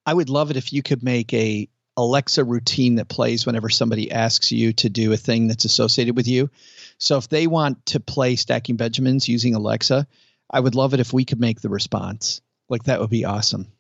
[0.06, 1.68] I would love it if you could make a
[1.98, 6.28] Alexa routine that plays whenever somebody asks you to do a thing that's associated with
[6.28, 6.50] you.
[6.98, 10.06] So if they want to play Stacking Benjamins using Alexa,
[10.50, 12.42] I would love it if we could make the response.
[12.70, 13.72] Like that would be awesome.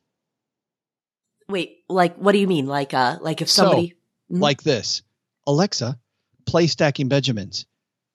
[1.50, 2.66] Wait, like what do you mean?
[2.66, 3.96] Like uh like if somebody
[4.32, 5.04] so, like this.
[5.46, 6.00] Alexa,
[6.46, 7.66] play Stacking Benjamins.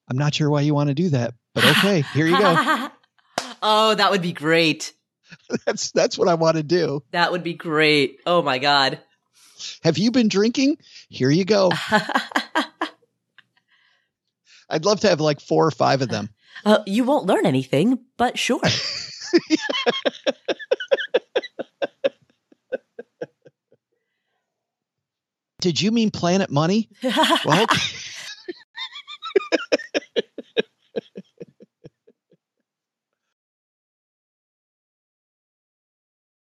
[0.09, 2.88] I'm not sure why you want to do that, but okay, here you go.
[3.62, 4.92] oh, that would be great.
[5.66, 7.03] that's that's what I want to do.
[7.12, 8.20] That would be great.
[8.26, 9.01] Oh my god.
[9.83, 10.78] Have you been drinking?
[11.09, 11.70] Here you go.
[14.70, 16.31] I'd love to have like four or five of them.
[16.62, 18.61] Uh, you won't learn anything, but sure.
[25.61, 26.91] Did you mean Planet Money?
[27.47, 27.66] well.